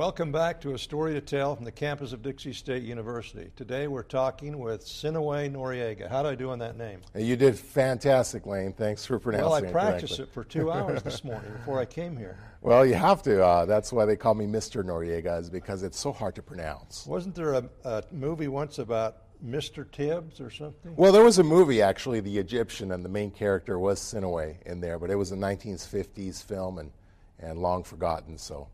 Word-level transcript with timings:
Welcome 0.00 0.32
back 0.32 0.62
to 0.62 0.72
A 0.72 0.78
Story 0.78 1.12
to 1.12 1.20
Tell 1.20 1.54
from 1.54 1.66
the 1.66 1.70
campus 1.70 2.14
of 2.14 2.22
Dixie 2.22 2.54
State 2.54 2.84
University. 2.84 3.52
Today 3.54 3.86
we're 3.86 4.02
talking 4.02 4.58
with 4.58 4.82
Sinuhe 4.86 5.52
Noriega. 5.52 6.08
How 6.08 6.22
did 6.22 6.30
I 6.30 6.34
do 6.36 6.48
on 6.48 6.58
that 6.60 6.78
name? 6.78 7.02
You 7.14 7.36
did 7.36 7.58
fantastic, 7.58 8.46
Lane. 8.46 8.72
Thanks 8.72 9.04
for 9.04 9.18
pronouncing 9.18 9.44
it 9.44 9.50
well, 9.50 9.62
I 9.62 9.68
it 9.68 9.72
practiced 9.72 10.16
correctly. 10.16 10.24
it 10.24 10.32
for 10.32 10.44
two 10.44 10.72
hours 10.72 11.02
this 11.04 11.22
morning 11.22 11.52
before 11.52 11.78
I 11.78 11.84
came 11.84 12.16
here. 12.16 12.38
Well, 12.62 12.86
you 12.86 12.94
have 12.94 13.22
to. 13.24 13.44
Uh, 13.44 13.66
that's 13.66 13.92
why 13.92 14.06
they 14.06 14.16
call 14.16 14.32
me 14.32 14.46
Mr. 14.46 14.82
Noriega, 14.82 15.38
is 15.38 15.50
because 15.50 15.82
it's 15.82 16.00
so 16.00 16.12
hard 16.12 16.34
to 16.36 16.42
pronounce. 16.42 17.04
Wasn't 17.04 17.34
there 17.34 17.52
a, 17.52 17.68
a 17.84 18.02
movie 18.10 18.48
once 18.48 18.78
about 18.78 19.18
Mr. 19.46 19.84
Tibbs 19.92 20.40
or 20.40 20.48
something? 20.48 20.96
Well, 20.96 21.12
there 21.12 21.24
was 21.24 21.38
a 21.38 21.44
movie, 21.44 21.82
actually, 21.82 22.20
The 22.20 22.38
Egyptian, 22.38 22.92
and 22.92 23.04
the 23.04 23.10
main 23.10 23.30
character 23.30 23.78
was 23.78 24.00
Sinuhe 24.00 24.62
in 24.62 24.80
there, 24.80 24.98
but 24.98 25.10
it 25.10 25.16
was 25.16 25.30
a 25.30 25.36
1950s 25.36 26.42
film 26.42 26.78
and, 26.78 26.90
and 27.38 27.58
long 27.58 27.84
forgotten, 27.84 28.38
so 28.38 28.68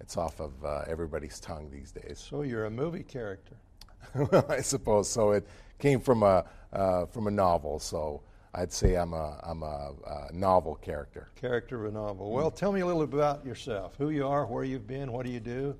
it's 0.00 0.16
off 0.16 0.40
of 0.40 0.52
uh, 0.64 0.84
everybody's 0.88 1.38
tongue 1.40 1.70
these 1.70 1.92
days. 1.92 2.24
So 2.28 2.42
you're 2.42 2.64
a 2.64 2.70
movie 2.70 3.02
character. 3.02 3.56
well, 4.14 4.46
I 4.48 4.60
suppose 4.60 5.08
so. 5.08 5.32
It 5.32 5.46
came 5.78 6.00
from 6.00 6.22
a, 6.22 6.44
uh, 6.72 7.06
from 7.06 7.26
a 7.26 7.30
novel, 7.30 7.78
so 7.78 8.22
I'd 8.54 8.72
say 8.72 8.96
I'm 8.96 9.12
a, 9.12 9.38
I'm 9.42 9.62
a, 9.62 9.92
a 10.06 10.32
novel 10.32 10.76
character. 10.76 11.28
Character 11.36 11.84
of 11.84 11.92
a 11.92 11.94
novel. 11.94 12.32
Well, 12.32 12.50
tell 12.50 12.72
me 12.72 12.80
a 12.80 12.86
little 12.86 13.02
about 13.02 13.44
yourself. 13.44 13.94
Who 13.98 14.10
you 14.10 14.26
are, 14.26 14.46
where 14.46 14.64
you've 14.64 14.86
been, 14.86 15.12
what 15.12 15.26
do 15.26 15.32
you 15.32 15.40
do? 15.40 15.76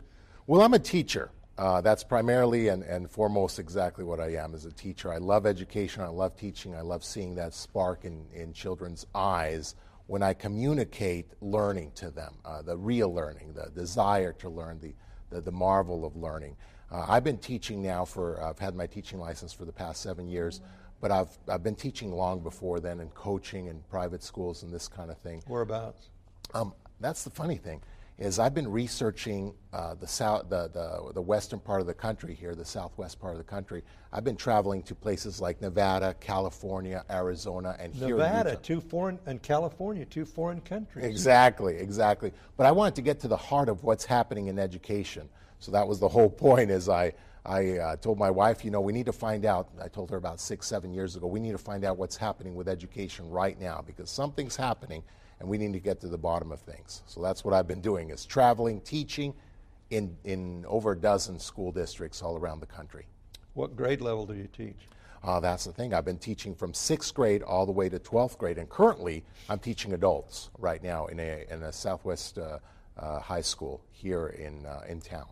Well, 0.47 0.62
I'm 0.62 0.75
a 0.75 0.78
teacher. 0.78 1.30
Uh, 1.59 1.80
that's 1.80 2.02
primarily 2.02 2.69
and, 2.69 2.83
and 2.84 3.11
foremost 3.11 3.59
exactly 3.59 4.03
what 4.03 4.19
I 4.19 4.34
am 4.37 4.55
as 4.55 4.64
a 4.64 4.72
teacher. 4.72 5.12
I 5.12 5.19
love 5.19 5.44
education, 5.44 6.03
I 6.03 6.09
love 6.09 6.34
teaching, 6.37 6.75
I 6.75 6.81
love 6.81 7.05
seeing 7.05 7.34
that 7.34 7.53
spark 7.53 8.05
in, 8.05 8.25
in 8.34 8.53
children's 8.55 9.06
eyes 9.14 9.75
when 10.11 10.25
I 10.25 10.34
communicate 10.34 11.27
learning 11.41 11.92
to 11.94 12.11
them, 12.11 12.34
uh, 12.44 12.62
the 12.62 12.77
real 12.77 13.14
learning, 13.14 13.53
the 13.55 13.70
desire 13.70 14.33
to 14.33 14.48
learn, 14.48 14.80
the, 14.80 14.92
the, 15.30 15.41
the 15.41 15.53
marvel 15.53 16.05
of 16.05 16.16
learning. 16.16 16.56
Uh, 16.91 17.06
I've 17.08 17.22
been 17.22 17.39
teaching 17.39 17.80
now 17.80 18.05
for, 18.05 18.42
I've 18.42 18.58
had 18.58 18.75
my 18.75 18.88
teaching 18.88 19.20
license 19.20 19.53
for 19.53 19.64
the 19.64 19.72
past 19.72 20.03
seven 20.03 20.28
years, 20.28 20.62
but 21.00 21.12
I've, 21.12 21.38
I've 21.48 21.62
been 21.62 21.77
teaching 21.77 22.11
long 22.11 22.41
before 22.41 22.81
then 22.81 22.98
and 22.98 23.14
coaching 23.14 23.66
in 23.66 23.84
private 23.88 24.25
schools 24.25 24.64
and 24.64 24.75
this 24.75 24.88
kind 24.88 25.12
of 25.12 25.19
thing. 25.19 25.44
Whereabouts? 25.47 26.08
Um, 26.55 26.75
that's 26.98 27.22
the 27.22 27.31
funny 27.31 27.56
thing 27.56 27.81
is 28.20 28.38
I've 28.38 28.52
been 28.52 28.70
researching 28.70 29.54
uh, 29.72 29.94
the, 29.94 30.06
south, 30.06 30.50
the, 30.50 30.68
the, 30.68 31.12
the 31.14 31.22
western 31.22 31.58
part 31.58 31.80
of 31.80 31.86
the 31.86 31.94
country 31.94 32.34
here, 32.34 32.54
the 32.54 32.66
southwest 32.66 33.18
part 33.18 33.32
of 33.32 33.38
the 33.38 33.44
country. 33.44 33.82
I've 34.12 34.24
been 34.24 34.36
traveling 34.36 34.82
to 34.84 34.94
places 34.94 35.40
like 35.40 35.62
Nevada, 35.62 36.14
California, 36.20 37.02
Arizona, 37.10 37.76
and 37.80 37.94
here 37.94 38.18
Nevada, 38.18 38.56
two 38.56 38.82
foreign, 38.82 39.18
and 39.24 39.42
California, 39.42 40.04
two 40.04 40.26
foreign 40.26 40.60
countries. 40.60 41.06
Exactly, 41.06 41.78
exactly. 41.78 42.32
But 42.58 42.66
I 42.66 42.72
wanted 42.72 42.94
to 42.96 43.02
get 43.02 43.20
to 43.20 43.28
the 43.28 43.38
heart 43.38 43.70
of 43.70 43.84
what's 43.84 44.04
happening 44.04 44.48
in 44.48 44.58
education. 44.58 45.26
So 45.58 45.72
that 45.72 45.88
was 45.88 45.98
the 45.98 46.08
whole 46.08 46.30
point. 46.46 46.70
Is 46.70 46.91
I 46.91 47.14
I 47.46 47.78
uh, 47.78 47.96
told 47.96 48.18
my 48.18 48.30
wife, 48.30 48.66
you 48.66 48.70
know, 48.70 48.82
we 48.82 48.92
need 48.92 49.06
to 49.06 49.12
find 49.12 49.46
out. 49.46 49.70
I 49.82 49.88
told 49.88 50.10
her 50.10 50.18
about 50.18 50.41
six, 50.41 50.66
seven 50.66 50.92
years 50.92 51.16
ago. 51.16 51.26
We 51.26 51.41
need 51.41 51.52
to 51.52 51.58
find 51.58 51.84
out 51.84 51.96
what's 51.96 52.18
happening 52.18 52.54
with 52.54 52.68
education 52.68 53.30
right 53.30 53.58
now 53.58 53.82
because 53.86 54.10
something's 54.10 54.56
happening, 54.56 55.02
and 55.41 55.48
we 55.48 55.58
need 55.58 55.72
to 55.72 55.80
get 55.80 56.00
to 56.00 56.08
the 56.08 56.19
bottom 56.19 56.52
of 56.52 56.60
things. 56.60 57.02
So 57.06 57.20
that's 57.20 57.44
what 57.44 57.52
I've 57.52 57.66
been 57.66 57.80
doing: 57.80 58.10
is 58.10 58.24
traveling, 58.24 58.80
teaching, 58.83 59.34
in 59.91 60.16
in 60.24 60.64
over 60.69 60.92
a 60.92 60.97
dozen 60.97 61.38
school 61.38 61.72
districts 61.72 62.22
all 62.22 62.36
around 62.36 62.60
the 62.60 62.66
country. 62.66 63.06
What 63.55 63.74
grade 63.74 64.00
level 64.00 64.27
do 64.27 64.34
you 64.34 64.48
teach? 64.56 64.77
Uh, 65.22 65.38
that's 65.38 65.64
the 65.64 65.72
thing. 65.72 65.92
I've 65.92 66.05
been 66.05 66.19
teaching 66.19 66.55
from 66.55 66.72
sixth 66.72 67.12
grade 67.12 67.42
all 67.42 67.66
the 67.66 67.72
way 67.72 67.88
to 67.88 67.98
12th 67.98 68.38
grade, 68.38 68.56
and 68.56 68.69
currently 68.69 69.22
I'm 69.50 69.59
teaching 69.59 69.92
adults 69.92 70.50
right 70.59 70.82
now 70.82 71.06
in 71.06 71.20
a, 71.20 71.44
in 71.50 71.62
a 71.62 71.72
Southwest 71.72 72.38
uh, 72.38 72.59
uh, 72.97 73.20
high 73.20 73.42
school 73.42 73.82
here 73.91 74.28
in, 74.28 74.65
uh, 74.65 74.82
in 74.88 75.00
town. 75.00 75.26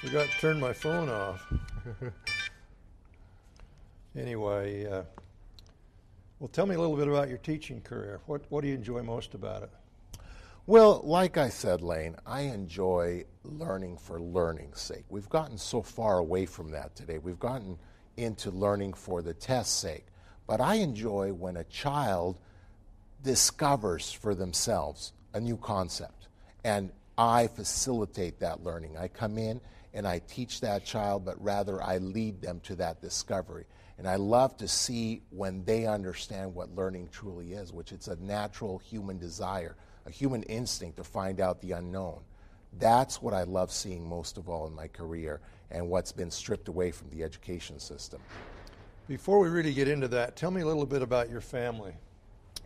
Forgot 0.00 0.28
to 0.28 0.38
turn 0.38 0.60
my 0.60 0.72
phone 0.72 1.08
off. 1.08 1.52
anyway, 4.16 4.86
uh, 4.86 5.02
well, 6.38 6.48
tell 6.48 6.66
me 6.66 6.74
a 6.74 6.80
little 6.80 6.96
bit 6.96 7.08
about 7.08 7.28
your 7.28 7.38
teaching 7.38 7.80
career. 7.80 8.20
What, 8.26 8.42
what 8.48 8.60
do 8.62 8.68
you 8.68 8.74
enjoy 8.74 9.02
most 9.02 9.34
about 9.34 9.64
it? 9.64 9.70
Well, 10.66 11.00
like 11.02 11.38
I 11.38 11.48
said, 11.48 11.80
Lane, 11.80 12.16
I 12.26 12.42
enjoy 12.42 13.24
learning 13.42 13.96
for 13.96 14.20
learning's 14.20 14.80
sake. 14.80 15.04
We've 15.08 15.28
gotten 15.28 15.56
so 15.56 15.80
far 15.80 16.18
away 16.18 16.44
from 16.44 16.70
that 16.72 16.94
today. 16.94 17.18
We've 17.18 17.38
gotten 17.38 17.78
into 18.18 18.50
learning 18.50 18.92
for 18.92 19.22
the 19.22 19.32
test's 19.32 19.74
sake. 19.74 20.06
But 20.46 20.60
I 20.60 20.74
enjoy 20.74 21.32
when 21.32 21.56
a 21.56 21.64
child 21.64 22.38
discovers 23.22 24.12
for 24.12 24.34
themselves 24.34 25.12
a 25.34 25.40
new 25.40 25.56
concept. 25.56 26.28
And 26.64 26.92
I 27.16 27.46
facilitate 27.46 28.40
that 28.40 28.62
learning. 28.62 28.96
I 28.96 29.08
come 29.08 29.38
in 29.38 29.60
and 29.94 30.06
I 30.06 30.20
teach 30.20 30.60
that 30.60 30.84
child, 30.84 31.24
but 31.24 31.42
rather 31.42 31.82
I 31.82 31.98
lead 31.98 32.40
them 32.40 32.60
to 32.64 32.76
that 32.76 33.00
discovery. 33.00 33.64
And 33.98 34.06
I 34.06 34.16
love 34.16 34.56
to 34.58 34.68
see 34.68 35.22
when 35.30 35.64
they 35.64 35.86
understand 35.86 36.54
what 36.54 36.74
learning 36.74 37.08
truly 37.10 37.52
is, 37.54 37.72
which 37.72 37.90
it's 37.92 38.06
a 38.08 38.16
natural 38.16 38.78
human 38.78 39.18
desire, 39.18 39.76
a 40.06 40.10
human 40.10 40.44
instinct 40.44 40.98
to 40.98 41.04
find 41.04 41.40
out 41.40 41.60
the 41.60 41.72
unknown. 41.72 42.20
That's 42.78 43.20
what 43.20 43.34
I 43.34 43.42
love 43.44 43.72
seeing 43.72 44.08
most 44.08 44.36
of 44.38 44.48
all 44.48 44.66
in 44.66 44.74
my 44.74 44.86
career 44.88 45.40
and 45.70 45.88
what's 45.88 46.12
been 46.12 46.30
stripped 46.30 46.68
away 46.68 46.92
from 46.92 47.10
the 47.10 47.22
education 47.24 47.80
system. 47.80 48.20
Before 49.08 49.38
we 49.40 49.48
really 49.48 49.72
get 49.72 49.88
into 49.88 50.06
that, 50.08 50.36
tell 50.36 50.50
me 50.50 50.60
a 50.60 50.66
little 50.66 50.86
bit 50.86 51.02
about 51.02 51.30
your 51.30 51.40
family. 51.40 51.94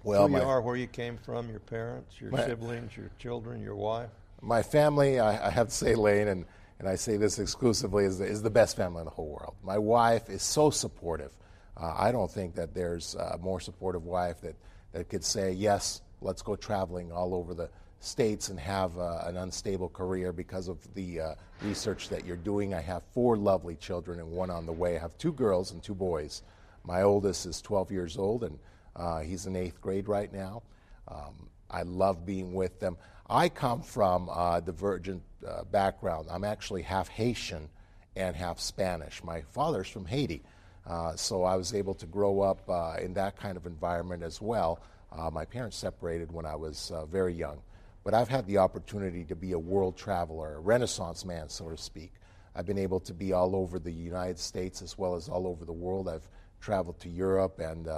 Well, 0.03 0.27
Who 0.27 0.35
you 0.35 0.41
my- 0.41 0.45
are, 0.45 0.61
where 0.61 0.77
you 0.77 0.89
came 0.89 1.17
from, 1.17 1.49
your 1.49 1.61
parents, 1.61 2.21
your 2.21 2.33
My- 2.33 2.45
siblings, 2.45 2.97
your 2.97 3.11
children, 3.19 3.63
your 3.63 3.77
wife. 3.77 4.11
My 4.41 4.63
family, 4.63 5.21
I, 5.21 5.47
I 5.47 5.51
have 5.51 5.69
to 5.69 5.75
say, 5.75 5.95
Lane, 5.95 6.27
and, 6.29 6.45
and 6.83 6.91
I 6.91 6.97
say 6.97 7.17
this 7.17 7.39
exclusively, 7.39 8.05
is 8.07 8.19
the, 8.19 8.25
is 8.25 8.43
the 8.43 8.51
best 8.51 8.77
family 8.77 8.99
in 8.99 9.05
the 9.05 9.13
whole 9.13 9.29
world. 9.29 9.55
My 9.63 9.79
wife 9.79 10.29
is 10.29 10.43
so 10.43 10.69
supportive. 10.69 11.31
Uh, 11.77 11.95
I 11.97 12.11
don't 12.11 12.29
think 12.29 12.57
that 12.57 12.75
there's 12.75 13.15
a 13.15 13.39
more 13.39 13.61
supportive 13.61 14.05
wife 14.05 14.41
that, 14.41 14.57
that 14.91 15.09
could 15.09 15.23
say, 15.23 15.53
yes, 15.53 16.03
let's 16.21 16.43
go 16.43 16.57
traveling 16.57 17.13
all 17.13 17.37
over 17.37 17.55
the 17.55 17.71
states 18.01 18.49
and 18.49 18.59
have 18.59 18.99
uh, 18.99 19.21
an 19.23 19.37
unstable 19.37 19.91
career 19.91 20.33
because 20.33 20.67
of 20.67 20.93
the 20.95 21.21
uh, 21.21 21.35
research 21.63 22.09
that 22.09 22.27
you're 22.27 22.35
doing. 22.35 22.75
I 22.75 22.81
have 22.81 23.05
four 23.13 23.37
lovely 23.37 23.77
children 23.77 24.19
and 24.19 24.33
one 24.33 24.51
on 24.51 24.67
the 24.67 24.73
way. 24.73 24.97
I 24.97 24.99
have 24.99 25.17
two 25.19 25.33
girls 25.33 25.71
and 25.71 25.81
two 25.81 25.95
boys. 25.95 26.43
My 26.83 27.03
oldest 27.03 27.47
is 27.47 27.63
12 27.63 27.93
years 27.93 28.19
old, 28.19 28.43
and 28.43 28.59
uh, 28.97 29.21
he's 29.21 29.47
in 29.47 29.55
eighth 29.55 29.81
grade 29.81 30.09
right 30.09 30.33
now. 30.33 30.65
Um, 31.07 31.49
I 31.71 31.83
love 31.83 32.27
being 32.27 32.55
with 32.55 32.81
them. 32.81 32.97
I 33.33 33.49
come 33.49 33.81
from 33.81 34.29
a 34.29 34.61
divergent 34.63 35.23
uh, 35.49 35.65
background. 35.65 36.29
I'm 36.31 36.45
actually 36.45 36.83
half 36.83 37.09
Haitian 37.09 37.71
and 38.15 38.37
half 38.37 38.61
Spanish. 38.61 39.25
My 39.25 39.41
father's 39.41 39.89
from 39.89 40.05
Haiti, 40.05 40.43
uh, 40.87 41.17
so 41.17 41.43
I 41.43 41.57
was 41.57 41.73
able 41.73 41.95
to 41.95 42.05
grow 42.05 42.43
up 42.43 42.61
uh, 42.69 42.97
in 43.01 43.15
that 43.15 43.39
kind 43.39 43.57
of 43.57 43.65
environment 43.65 44.23
as 44.23 44.43
well. 44.43 44.83
Uh, 45.11 45.31
my 45.31 45.47
parents 45.47 45.79
separated 45.79 46.31
when 46.31 46.45
I 46.45 46.55
was 46.55 46.91
uh, 46.91 47.07
very 47.07 47.33
young, 47.33 47.63
but 48.05 48.13
I've 48.13 48.29
had 48.29 48.47
the 48.47 48.59
opportunity 48.59 49.25
to 49.25 49.35
be 49.35 49.53
a 49.53 49.59
world 49.59 49.97
traveler, 49.97 50.57
a 50.57 50.61
renaissance 50.61 51.25
man, 51.25 51.49
so 51.49 51.71
to 51.71 51.77
speak. 51.79 52.13
I've 52.55 52.67
been 52.67 52.77
able 52.77 53.01
to 53.01 53.15
be 53.15 53.33
all 53.33 53.57
over 53.57 53.79
the 53.79 53.91
United 53.91 54.39
States 54.39 54.83
as 54.83 54.99
well 54.99 55.15
as 55.15 55.31
all 55.31 55.47
over 55.47 55.65
the 55.65 55.73
world. 55.73 56.07
I've 56.07 56.29
traveled 56.61 57.01
to 57.01 57.09
Europe 57.09 57.61
and 57.61 57.89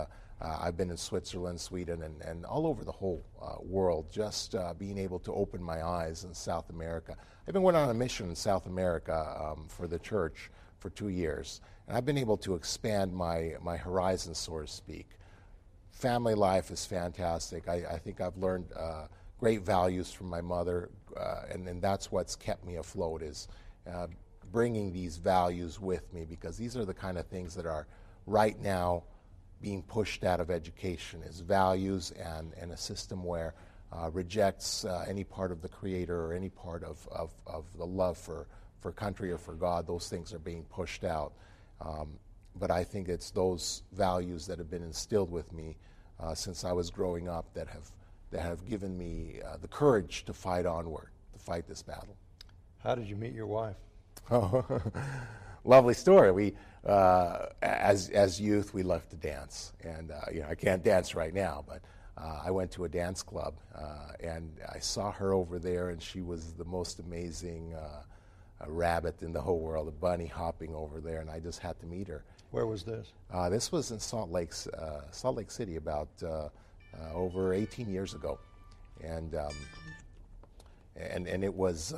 uh, 0.45 0.59
I've 0.61 0.77
been 0.77 0.91
in 0.91 0.97
Switzerland, 0.97 1.59
Sweden, 1.59 2.03
and, 2.03 2.21
and 2.21 2.45
all 2.45 2.67
over 2.67 2.85
the 2.85 2.93
whole 2.93 3.25
uh, 3.41 3.55
world, 3.63 4.07
just 4.11 4.55
uh, 4.55 4.75
being 4.75 4.99
able 4.99 5.19
to 5.21 5.33
open 5.33 5.63
my 5.63 5.83
eyes 5.83 6.25
in 6.25 6.35
South 6.35 6.69
America. 6.69 7.17
I've 7.49 7.55
been 7.55 7.63
went 7.63 7.79
on 7.79 7.89
a 7.89 7.95
mission 7.95 8.29
in 8.29 8.37
South 8.37 8.67
America 8.67 9.37
um, 9.41 9.67
for 9.69 9.87
the 9.87 9.99
church 9.99 10.51
for 10.79 10.91
two 10.91 11.09
years, 11.09 11.63
and 11.89 11.97
I've 11.97 12.05
been 12.05 12.19
able 12.19 12.37
to 12.39 12.55
expand 12.55 13.13
my, 13.15 13.55
my 13.63 13.77
horizons, 13.77 14.39
so 14.39 14.61
to 14.61 14.67
speak. 14.67 15.09
Family 15.93 16.35
life 16.35 16.71
is 16.71 16.85
fantastic. 16.85 17.67
I, 17.67 17.85
I 17.93 17.99
think 17.99 18.21
I've 18.21 18.37
learned 18.37 18.67
uh, 18.77 19.07
great 19.39 19.63
values 19.63 20.13
from 20.13 20.27
my 20.27 20.43
mother, 20.43 20.91
uh, 21.17 21.43
and, 21.51 21.67
and 21.67 21.81
that's 21.81 22.13
what's 22.13 22.37
kept 22.37 22.67
me 22.67 22.77
afloat 22.77 23.23
is 23.23 23.49
uh, 23.91 24.09
bringing 24.53 24.93
these 24.93 25.17
values 25.17 25.81
with 25.81 26.13
me 26.13 26.27
because 26.27 26.59
these 26.59 26.77
are 26.77 26.85
the 26.85 26.93
kind 26.93 27.17
of 27.17 27.27
things 27.29 27.55
that 27.55 27.65
are 27.65 27.87
right 28.27 28.61
now 28.61 29.05
being 29.61 29.83
pushed 29.83 30.25
out 30.25 30.41
of 30.41 30.51
education 30.51 31.23
is 31.23 31.41
values 31.41 32.13
and, 32.13 32.53
and 32.61 32.73
a 32.73 32.77
system 32.77 33.25
where 33.25 33.55
uh, 33.93 34.11
rejects 34.11 34.85
uh, 34.85 35.05
any 35.09 35.25
part 35.25 35.53
of 35.53 35.63
the 35.63 35.69
creator 35.69 36.27
or 36.27 36.33
any 36.33 36.49
part 36.49 36.83
of, 36.83 37.07
of, 37.13 37.31
of 37.47 37.65
the 37.77 37.87
love 37.87 38.19
for, 38.19 38.47
for 38.81 38.93
country 38.93 39.31
or 39.31 39.39
for 39.39 39.55
God. 39.55 39.87
Those 39.87 40.09
things 40.09 40.33
are 40.35 40.39
being 40.39 40.65
pushed 40.65 41.05
out. 41.05 41.33
Um, 41.81 42.19
but 42.57 42.71
I 42.71 42.85
think 42.85 43.09
it's 43.09 43.31
those 43.31 43.83
values 43.93 44.47
that 44.47 44.59
have 44.59 44.71
been 44.71 44.83
instilled 44.83 45.31
with 45.31 45.53
me 45.53 45.77
uh, 46.21 46.35
since 46.35 46.65
I 46.65 46.73
was 46.73 46.91
growing 46.91 47.29
up 47.29 47.53
that 47.55 47.69
have, 47.69 47.91
that 48.31 48.43
have 48.43 48.67
given 48.69 48.97
me 48.97 49.41
uh, 49.45 49.57
the 49.57 49.69
courage 49.69 50.25
to 50.25 50.33
fight 50.33 50.67
onward, 50.67 51.09
to 51.33 51.39
fight 51.39 51.67
this 51.67 51.83
battle. 51.83 52.17
How 52.83 52.95
did 52.95 53.09
you 53.09 53.17
meet 53.17 53.33
your 53.33 53.47
wife? 53.47 53.77
lovely 55.65 55.95
story. 55.95 56.33
We, 56.33 56.55
uh, 56.87 57.47
as 57.63 58.11
as 58.11 58.41
youth, 58.41 58.75
we 58.75 58.83
loved 58.83 59.11
to 59.11 59.17
dance, 59.17 59.73
and 59.83 60.11
uh, 60.11 60.21
you 60.33 60.41
know, 60.41 60.49
I 60.49 60.55
can't 60.55 60.83
dance 60.83 61.15
right 61.15 61.33
now, 61.33 61.65
but 61.67 61.81
uh, 62.17 62.43
I 62.45 62.51
went 62.51 62.71
to 62.73 62.85
a 62.85 62.89
dance 62.89 63.23
club 63.23 63.55
uh, 63.75 64.13
and 64.21 64.51
I 64.73 64.79
saw 64.79 65.11
her 65.13 65.33
over 65.33 65.59
there, 65.59 65.91
and 65.91 66.01
she 66.01 66.21
was 66.21 66.53
the 66.53 66.65
most 66.65 67.01
amazing 67.01 67.75
uh, 67.75 68.03
rabbit 68.67 69.23
in 69.23 69.33
the 69.33 69.41
whole 69.41 69.59
world, 69.59 69.89
a 69.89 69.93
bunny 69.93 70.27
hopping 70.27 70.75
over 70.75 71.01
there, 71.01 71.21
and 71.21 71.31
I 71.31 71.41
just 71.41 71.59
had 71.59 71.79
to 71.81 71.87
meet 71.87 72.07
her. 72.09 72.25
Where 72.51 72.67
was 72.67 72.85
this? 72.85 73.13
Uh, 73.33 73.49
this 73.49 73.73
was 73.73 73.91
in 73.91 73.99
Salt 73.99 74.31
Lake, 74.31 74.53
uh, 74.79 75.01
Salt 75.11 75.37
Lake 75.37 75.51
City, 75.51 75.77
about 75.77 76.09
uh, 76.25 76.49
over 77.13 77.53
18 77.53 77.91
years 77.91 78.15
ago, 78.15 78.39
and 79.03 79.35
um, 79.35 79.55
and 80.97 81.27
and 81.27 81.43
it 81.43 81.53
was 81.53 81.93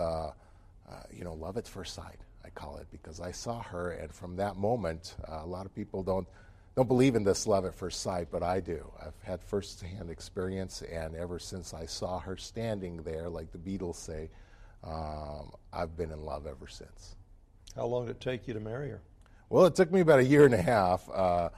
you 1.12 1.24
know 1.24 1.34
love 1.34 1.58
at 1.58 1.68
first 1.68 1.94
sight. 1.94 2.20
I 2.46 2.50
call 2.50 2.76
it 2.76 2.86
because 2.92 3.20
I 3.20 3.32
saw 3.32 3.60
her, 3.60 3.90
and 3.90 4.12
from 4.12 4.36
that 4.36 4.56
moment, 4.56 5.16
a 5.26 5.44
lot 5.44 5.66
of 5.66 5.74
people 5.74 6.02
don't 6.02 6.28
don't 6.76 6.88
believe 6.88 7.14
in 7.14 7.24
this 7.24 7.46
love 7.46 7.64
at 7.64 7.74
first 7.74 8.02
sight, 8.02 8.28
but 8.30 8.42
I 8.42 8.60
do. 8.60 8.92
I've 9.00 9.18
had 9.22 9.42
firsthand 9.42 10.10
experience, 10.10 10.82
and 10.82 11.16
ever 11.16 11.38
since 11.38 11.72
I 11.72 11.86
saw 11.86 12.18
her 12.20 12.36
standing 12.36 13.02
there, 13.02 13.30
like 13.30 13.50
the 13.50 13.58
Beatles 13.58 13.94
say, 13.94 14.28
um, 14.84 15.52
I've 15.72 15.96
been 15.96 16.10
in 16.10 16.22
love 16.22 16.46
ever 16.46 16.68
since. 16.68 17.16
How 17.74 17.86
long 17.86 18.06
did 18.06 18.16
it 18.16 18.20
take 18.20 18.46
you 18.46 18.52
to 18.52 18.60
marry 18.60 18.90
her? 18.90 19.00
Well, 19.48 19.64
it 19.64 19.74
took 19.74 19.90
me 19.90 20.00
about 20.00 20.18
a 20.18 20.24
year 20.24 20.44
and 20.44 20.52
a 20.52 20.60
half. 20.60 21.08
Uh, 21.08 21.48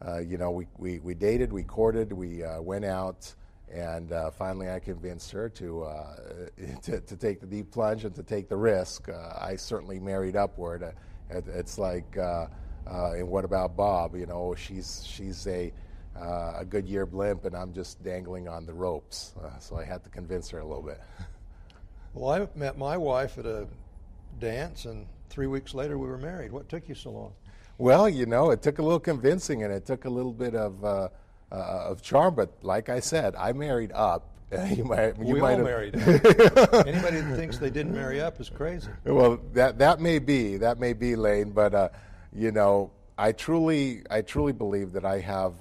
uh, 0.00 0.18
you 0.20 0.38
know, 0.38 0.50
we, 0.50 0.66
we, 0.78 1.00
we, 1.00 1.12
dated, 1.12 1.52
we 1.52 1.64
courted, 1.64 2.10
we 2.10 2.42
uh, 2.42 2.62
went 2.62 2.86
out, 2.86 3.34
and 3.72 4.12
uh, 4.12 4.30
finally 4.30 4.70
I 4.70 4.78
convinced 4.78 5.30
her 5.32 5.48
to, 5.48 5.82
uh, 5.84 6.16
to, 6.82 7.00
to, 7.00 7.16
take 7.16 7.40
the 7.40 7.46
deep 7.46 7.70
plunge 7.70 8.04
and 8.04 8.14
to 8.14 8.22
take 8.22 8.48
the 8.48 8.56
risk. 8.56 9.08
Uh, 9.08 9.32
I 9.40 9.56
certainly 9.56 9.98
married 9.98 10.36
upward. 10.36 10.82
It, 11.30 11.44
it's 11.48 11.78
like 11.78 12.16
uh, 12.18 12.46
and 12.86 13.28
what 13.28 13.44
about 13.44 13.76
Bob? 13.76 14.16
You 14.16 14.26
know, 14.26 14.54
she's 14.56 15.04
she's 15.06 15.46
a 15.46 15.72
uh, 16.16 16.54
a 16.58 16.64
Goodyear 16.64 17.06
blimp, 17.06 17.44
and 17.44 17.56
I'm 17.56 17.72
just 17.72 18.02
dangling 18.02 18.48
on 18.48 18.66
the 18.66 18.74
ropes. 18.74 19.34
Uh, 19.42 19.58
so 19.58 19.76
I 19.76 19.84
had 19.84 20.04
to 20.04 20.10
convince 20.10 20.50
her 20.50 20.58
a 20.58 20.64
little 20.64 20.82
bit. 20.82 21.00
well, 22.14 22.30
I 22.30 22.58
met 22.58 22.76
my 22.76 22.96
wife 22.96 23.38
at 23.38 23.46
a 23.46 23.66
dance, 24.38 24.84
and 24.84 25.06
three 25.30 25.46
weeks 25.46 25.74
later 25.74 25.98
we 25.98 26.06
were 26.06 26.18
married. 26.18 26.52
What 26.52 26.68
took 26.68 26.88
you 26.88 26.94
so 26.94 27.10
long? 27.10 27.32
Well, 27.78 28.08
you 28.08 28.26
know, 28.26 28.50
it 28.50 28.62
took 28.62 28.78
a 28.78 28.82
little 28.82 29.00
convincing, 29.00 29.62
and 29.62 29.72
it 29.72 29.86
took 29.86 30.04
a 30.04 30.10
little 30.10 30.32
bit 30.32 30.54
of 30.54 31.10
uh, 31.52 31.90
of 31.90 32.02
charm. 32.02 32.34
But 32.34 32.52
like 32.62 32.88
I 32.88 33.00
said, 33.00 33.34
I 33.36 33.52
married 33.52 33.92
up. 33.92 34.28
you 34.76 34.84
might, 34.84 35.16
you 35.18 35.34
we 35.34 35.40
might 35.40 35.52
all 35.52 35.56
have... 35.58 35.64
married. 35.64 35.94
Anybody 35.96 37.20
that 37.20 37.36
thinks 37.36 37.58
they 37.58 37.70
didn't 37.70 37.94
marry 37.94 38.20
up 38.20 38.40
is 38.40 38.50
crazy. 38.50 38.88
Well, 39.04 39.40
that 39.54 39.78
that 39.78 40.00
may 40.00 40.18
be 40.18 40.58
that 40.58 40.78
may 40.78 40.92
be 40.92 41.16
Lane, 41.16 41.50
but 41.50 41.74
uh, 41.74 41.88
you 42.34 42.52
know, 42.52 42.90
I 43.16 43.32
truly, 43.32 44.02
I 44.10 44.20
truly 44.20 44.52
believe 44.52 44.92
that 44.92 45.04
I 45.04 45.20
have 45.20 45.54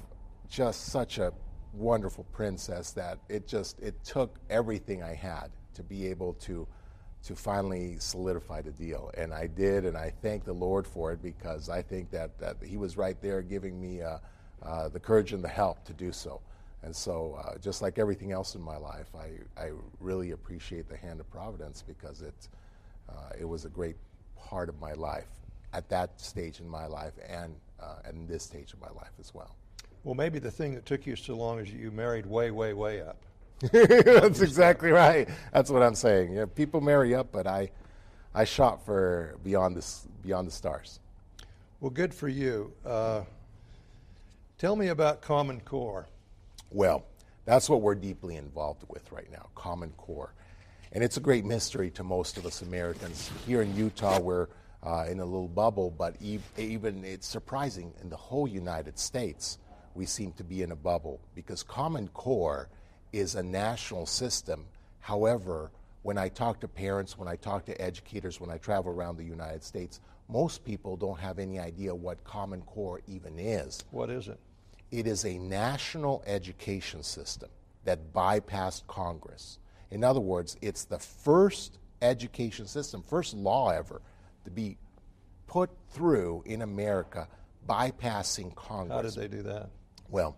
just 0.50 0.88
such 0.88 1.20
a 1.20 1.32
wonderful 1.74 2.26
princess 2.34 2.92
that 2.92 3.18
it 3.30 3.48
just 3.48 3.80
it 3.80 4.04
took 4.04 4.38
everything 4.50 5.02
I 5.04 5.16
had 5.16 5.48
to 5.76 5.84
be 5.84 6.08
able 6.08 6.34
to 6.34 6.68
to 7.24 7.36
finally 7.36 7.98
solidify 8.00 8.62
the 8.62 8.72
deal, 8.72 9.12
and 9.16 9.32
I 9.34 9.48
did, 9.48 9.86
and 9.86 9.96
I 9.96 10.12
thank 10.22 10.44
the 10.44 10.54
Lord 10.54 10.88
for 10.88 11.12
it 11.12 11.22
because 11.22 11.70
I 11.70 11.82
think 11.82 12.10
that, 12.12 12.40
that 12.40 12.58
He 12.64 12.78
was 12.78 12.98
right 12.98 13.22
there 13.22 13.42
giving 13.44 13.80
me 13.80 14.02
uh, 14.02 14.18
uh, 14.64 14.90
the 14.90 15.00
courage 15.00 15.34
and 15.34 15.44
the 15.44 15.50
help 15.50 15.84
to 15.86 15.94
do 15.94 16.12
so. 16.12 16.42
And 16.84 16.96
so, 16.96 17.40
uh, 17.44 17.58
just 17.60 17.82
like 17.82 18.00
everything 18.00 18.32
else 18.32 18.56
in 18.56 18.62
my 18.62 18.78
life, 18.78 19.08
I, 19.16 19.62
I 19.62 19.72
really 20.00 20.32
appreciate 20.32 20.90
the 20.90 20.98
hand 20.98 21.20
of 21.20 21.30
providence 21.30 21.84
because 21.86 22.22
it 22.22 22.48
uh, 23.10 23.34
it 23.40 23.46
was 23.46 23.66
a 23.66 23.70
great 23.70 23.96
part 24.36 24.70
of 24.70 24.80
my 24.80 24.94
life 24.94 25.28
at 25.74 25.88
that 25.90 26.20
stage 26.20 26.60
in 26.60 26.68
my 26.68 26.86
life 26.86 27.14
and 27.28 27.56
uh, 27.80 28.10
in 28.10 28.28
this 28.28 28.44
stage 28.44 28.74
of 28.74 28.82
my 28.82 28.90
life 28.90 29.12
as 29.20 29.34
well. 29.34 29.56
Well, 30.04 30.16
maybe 30.16 30.40
the 30.40 30.52
thing 30.52 30.74
that 30.76 30.86
took 30.86 31.06
you 31.06 31.16
so 31.16 31.36
long 31.36 31.60
is 31.60 31.72
you 31.72 31.92
married 31.92 32.26
way, 32.26 32.52
way, 32.52 32.74
way 32.74 33.02
up. 33.02 33.18
That's 33.72 34.42
exactly 34.42 34.90
right. 34.90 35.30
That's 35.54 35.70
what 35.70 35.84
I'm 35.84 35.94
saying. 35.94 36.34
Yeah, 36.34 36.46
people 36.46 36.82
marry 36.82 37.14
up, 37.14 37.32
but 37.32 37.46
I, 37.46 37.70
I 38.34 38.44
shot 38.44 38.84
for 38.84 39.38
beyond 39.44 39.78
this, 39.78 40.08
beyond 40.24 40.48
the 40.48 40.52
stars. 40.52 41.00
Well, 41.80 41.92
good 41.92 42.14
for 42.14 42.28
you. 42.28 42.74
Uh, 42.84 43.22
tell 44.62 44.76
me 44.76 44.90
about 44.90 45.24
Common 45.24 45.60
Core. 45.62 46.06
Well, 46.70 47.04
that's 47.46 47.68
what 47.68 47.82
we're 47.82 47.96
deeply 47.96 48.36
involved 48.36 48.84
with 48.90 49.12
right 49.12 49.26
now, 49.32 49.50
Common 49.56 49.90
Core. 49.98 50.36
And 50.92 51.04
it's 51.04 51.18
a 51.18 51.20
great 51.20 51.46
mystery 51.46 51.90
to 51.90 52.04
most 52.04 52.38
of 52.38 52.46
us 52.46 52.62
Americans. 52.62 53.32
Here 53.48 53.64
in 53.64 53.76
Utah, 53.76 54.20
we're 54.20 54.50
uh, 54.84 55.06
in 55.10 55.20
a 55.20 55.26
little 55.26 55.48
bubble, 55.48 55.90
but 55.90 56.16
even 56.22 57.04
it's 57.04 57.26
surprising 57.26 57.92
in 58.04 58.12
the 58.12 58.16
whole 58.16 58.48
United 58.48 59.00
States, 59.00 59.58
we 59.96 60.06
seem 60.06 60.32
to 60.34 60.44
be 60.44 60.62
in 60.62 60.72
a 60.72 60.76
bubble 60.76 61.20
because 61.34 61.64
Common 61.64 62.08
Core 62.10 62.70
is 63.12 63.34
a 63.34 63.42
national 63.42 64.06
system. 64.06 64.68
However, 65.00 65.72
when 66.04 66.20
I 66.20 66.30
talk 66.30 66.60
to 66.60 66.68
parents, 66.68 67.18
when 67.18 67.28
I 67.28 67.36
talk 67.36 67.66
to 67.66 67.82
educators, 67.82 68.40
when 68.40 68.52
I 68.52 68.60
travel 68.60 68.92
around 68.92 69.18
the 69.18 69.24
United 69.24 69.64
States, 69.64 70.02
most 70.30 70.64
people 70.64 70.96
don't 70.98 71.20
have 71.20 71.40
any 71.40 71.58
idea 71.58 71.96
what 71.96 72.24
Common 72.24 72.62
Core 72.62 73.02
even 73.08 73.40
is. 73.40 73.84
What 73.90 74.12
is 74.12 74.28
it? 74.28 74.40
It 74.92 75.08
is 75.08 75.26
a 75.26 75.38
national 75.38 76.24
education 76.26 77.02
system 77.04 77.50
that 77.86 78.14
bypassed 78.14 78.86
Congress. 78.88 79.60
In 79.90 80.04
other 80.04 80.20
words, 80.20 80.58
it's 80.62 80.84
the 80.84 81.00
first 81.00 81.80
education 82.02 82.68
system, 82.68 83.02
first 83.02 83.34
law 83.34 83.70
ever 83.70 84.02
to 84.46 84.52
be 84.52 84.78
put 85.48 85.70
through 85.90 86.44
in 86.46 86.62
America 86.62 87.28
bypassing 87.68 88.54
Congress. 88.56 88.96
How 88.96 89.02
did 89.02 89.32
they 89.32 89.38
do 89.38 89.44
that? 89.44 89.70
Well, 90.10 90.38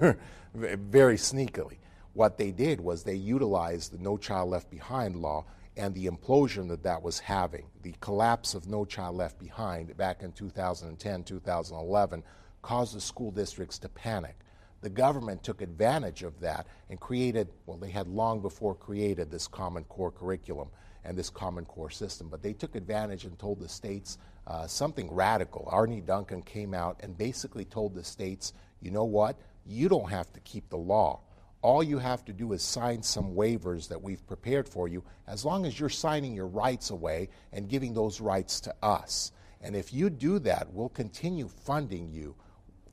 very 0.54 1.16
sneakily. 1.16 1.78
What 2.12 2.38
they 2.38 2.52
did 2.52 2.80
was 2.80 3.02
they 3.02 3.14
utilized 3.14 3.92
the 3.92 3.98
No 3.98 4.16
Child 4.16 4.50
Left 4.50 4.70
Behind 4.70 5.16
law 5.16 5.44
and 5.76 5.94
the 5.94 6.06
implosion 6.06 6.68
that 6.68 6.84
that 6.84 7.02
was 7.02 7.18
having, 7.18 7.66
the 7.82 7.94
collapse 8.00 8.54
of 8.54 8.68
No 8.68 8.84
Child 8.84 9.16
Left 9.16 9.38
Behind 9.38 9.96
back 9.96 10.22
in 10.22 10.32
2010, 10.32 11.24
2011, 11.24 12.22
caused 12.64 12.96
the 12.96 13.00
school 13.00 13.30
districts 13.30 13.78
to 13.78 13.88
panic. 13.90 14.36
The 14.80 14.88
government 14.88 15.42
took 15.42 15.60
advantage 15.60 16.22
of 16.22 16.40
that 16.40 16.66
and 16.88 16.98
created, 16.98 17.48
well, 17.66 17.76
they 17.76 17.90
had 17.90 18.08
long 18.08 18.40
before 18.40 18.74
created 18.74 19.30
this 19.30 19.46
Common 19.46 19.84
Core 19.84 20.10
curriculum 20.10 20.68
and 21.04 21.16
this 21.16 21.28
Common 21.28 21.66
Core 21.66 21.90
system. 21.90 22.28
But 22.30 22.42
they 22.42 22.54
took 22.54 22.74
advantage 22.74 23.24
and 23.24 23.38
told 23.38 23.60
the 23.60 23.68
states 23.68 24.16
uh, 24.46 24.66
something 24.66 25.12
radical. 25.12 25.68
Arne 25.70 26.02
Duncan 26.06 26.40
came 26.40 26.72
out 26.72 27.00
and 27.02 27.18
basically 27.18 27.66
told 27.66 27.94
the 27.94 28.02
states, 28.02 28.54
you 28.80 28.90
know 28.90 29.04
what? 29.04 29.36
You 29.66 29.90
don't 29.90 30.10
have 30.10 30.32
to 30.32 30.40
keep 30.40 30.70
the 30.70 30.78
law. 30.78 31.20
All 31.60 31.82
you 31.82 31.98
have 31.98 32.24
to 32.26 32.32
do 32.32 32.52
is 32.54 32.62
sign 32.62 33.02
some 33.02 33.34
waivers 33.34 33.88
that 33.88 34.02
we've 34.02 34.26
prepared 34.26 34.68
for 34.68 34.88
you, 34.88 35.04
as 35.26 35.44
long 35.44 35.66
as 35.66 35.78
you're 35.78 35.88
signing 35.88 36.34
your 36.34 36.46
rights 36.46 36.90
away 36.90 37.28
and 37.52 37.68
giving 37.68 37.92
those 37.92 38.22
rights 38.22 38.60
to 38.62 38.74
us. 38.82 39.32
And 39.62 39.74
if 39.74 39.94
you 39.94 40.10
do 40.10 40.38
that, 40.40 40.72
we'll 40.72 40.90
continue 40.90 41.48
funding 41.48 42.10
you, 42.10 42.36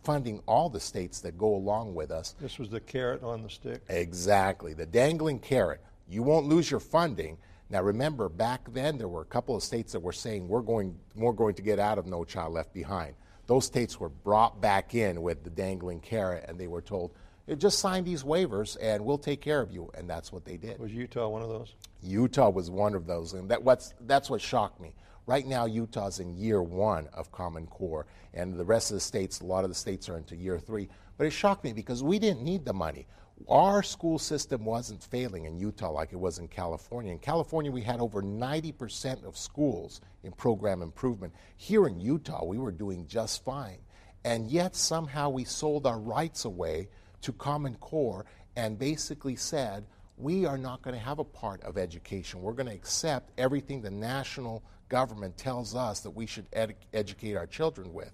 funding 0.04 0.42
all 0.48 0.70
the 0.70 0.80
states 0.80 1.22
that 1.22 1.38
go 1.38 1.56
along 1.56 1.94
with 1.94 2.12
us. 2.12 2.36
This 2.40 2.60
was 2.60 2.70
the 2.70 2.80
carrot 2.80 3.24
on 3.24 3.44
the 3.44 3.50
stick? 3.50 3.82
Exactly, 3.90 4.74
the 4.74 4.86
dangling 4.86 5.40
carrot. 5.40 5.82
You 6.10 6.24
won't 6.24 6.48
lose 6.48 6.70
your 6.70 6.80
funding, 6.80 7.38
now 7.72 7.82
remember, 7.82 8.28
back 8.28 8.72
then 8.74 8.98
there 8.98 9.08
were 9.08 9.22
a 9.22 9.26
couple 9.26 9.56
of 9.56 9.64
states 9.64 9.94
that 9.94 10.02
were 10.02 10.12
saying 10.12 10.48
we're 10.48 10.62
going, 10.62 11.00
we're 11.16 11.32
going 11.32 11.56
to 11.56 11.62
get 11.62 11.80
out 11.80 11.98
of 11.98 12.06
No 12.06 12.26
Child 12.26 12.54
Left 12.54 12.74
Behind. 12.74 13.16
Those 13.48 13.66
states 13.66 13.98
were 13.98 14.10
brought 14.10 14.60
back 14.60 14.94
in 14.94 15.22
with 15.22 15.44
the 15.46 15.50
dangling 15.50 16.02
carrot, 16.02 16.46
and 16.48 16.60
they 16.60 16.68
were 16.68 16.82
told, 16.82 17.12
just 17.58 17.80
sign 17.80 18.04
these 18.04 18.24
waivers 18.24 18.78
and 18.80 19.04
we'll 19.04 19.18
take 19.18 19.42
care 19.42 19.62
of 19.62 19.72
you. 19.72 19.90
And 19.96 20.10
that's 20.10 20.32
what 20.32 20.46
they 20.46 20.58
did. 20.58 20.80
Was 20.80 20.94
Utah 20.94 21.28
one 21.28 21.42
of 21.42 21.50
those? 21.50 21.74
Utah 22.02 22.50
was 22.50 22.70
one 22.70 22.94
of 22.94 23.08
those. 23.08 23.34
And 23.34 23.50
that, 23.50 23.64
what's, 23.64 23.94
that's 24.02 24.30
what 24.30 24.42
shocked 24.42 24.80
me. 24.80 24.94
Right 25.26 25.46
now, 25.46 25.66
Utah's 25.66 26.20
in 26.20 26.36
year 26.36 26.62
one 26.62 27.08
of 27.14 27.32
Common 27.32 27.68
Core, 27.68 28.06
and 28.34 28.58
the 28.58 28.66
rest 28.66 28.92
of 28.92 28.96
the 28.96 29.02
states, 29.02 29.40
a 29.40 29.46
lot 29.46 29.64
of 29.64 29.70
the 29.70 29.76
states 29.76 30.10
are 30.10 30.18
into 30.18 30.36
year 30.36 30.60
three. 30.60 30.90
But 31.18 31.28
it 31.28 31.32
shocked 31.32 31.64
me 31.64 31.74
because 31.74 32.04
we 32.04 32.20
didn't 32.20 32.44
need 32.44 32.66
the 32.66 32.74
money 32.74 33.08
our 33.50 33.84
school 33.84 34.20
system 34.20 34.66
wasn't 34.66 35.04
failing 35.04 35.46
in 35.46 35.58
Utah 35.58 35.92
like 35.92 36.14
it 36.14 36.20
was 36.20 36.40
in 36.40 36.48
California. 36.48 37.12
In 37.12 37.20
California, 37.20 37.72
we 37.72 37.82
had 37.82 38.00
over 38.00 38.22
90% 38.22 39.24
of 39.26 39.38
schools 39.38 40.02
in 40.24 40.32
program 40.32 40.82
improvement. 40.82 41.34
Here 41.58 41.88
in 41.88 42.00
Utah, 42.00 42.46
we 42.46 42.58
were 42.58 42.72
doing 42.72 43.08
just 43.08 43.44
fine. 43.44 43.80
And 44.24 44.50
yet, 44.50 44.76
somehow, 44.76 45.30
we 45.30 45.44
sold 45.44 45.88
our 45.88 46.00
rights 46.00 46.46
away 46.46 46.90
to 47.22 47.34
Common 47.34 47.76
Core 47.76 48.26
and 48.56 48.78
basically 48.78 49.36
said, 49.36 49.86
we 50.18 50.46
are 50.46 50.58
not 50.58 50.84
going 50.84 50.94
to 50.94 51.04
have 51.04 51.20
a 51.20 51.24
part 51.24 51.64
of 51.64 51.78
education. 51.78 52.42
We're 52.42 52.54
going 52.54 52.70
to 52.70 52.76
accept 52.76 53.32
everything 53.40 53.82
the 53.82 53.90
national 53.90 54.64
government 54.92 55.38
tells 55.38 55.74
us 55.74 56.02
that 56.02 56.10
we 56.10 56.26
should 56.26 56.46
ed- 56.52 56.76
educate 56.94 57.38
our 57.38 57.48
children 57.48 57.94
with. 57.94 58.12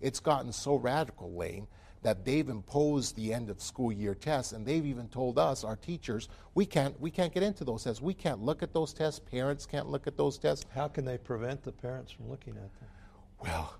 It's 0.00 0.20
gotten 0.20 0.52
so 0.52 0.76
radical, 0.76 1.34
Lane, 1.34 1.66
that 2.02 2.24
they've 2.24 2.48
imposed 2.48 3.16
the 3.16 3.34
end 3.34 3.50
of 3.50 3.60
school 3.60 3.90
year 3.90 4.14
tests 4.14 4.52
and 4.52 4.64
they've 4.64 4.86
even 4.86 5.08
told 5.08 5.40
us 5.40 5.64
our 5.64 5.74
teachers 5.74 6.28
we 6.54 6.64
can't 6.64 6.98
we 7.00 7.10
can't 7.10 7.34
get 7.34 7.42
into 7.42 7.64
those 7.64 7.82
tests. 7.82 8.00
We 8.00 8.14
can't 8.14 8.40
look 8.40 8.62
at 8.62 8.72
those 8.72 8.92
tests. 8.94 9.18
Parents 9.18 9.66
can't 9.66 9.88
look 9.88 10.06
at 10.06 10.16
those 10.16 10.38
tests. 10.38 10.64
How 10.72 10.86
can 10.86 11.04
they 11.04 11.18
prevent 11.18 11.64
the 11.64 11.72
parents 11.72 12.12
from 12.12 12.30
looking 12.30 12.54
at 12.54 12.62
them? 12.78 12.88
Well 13.40 13.74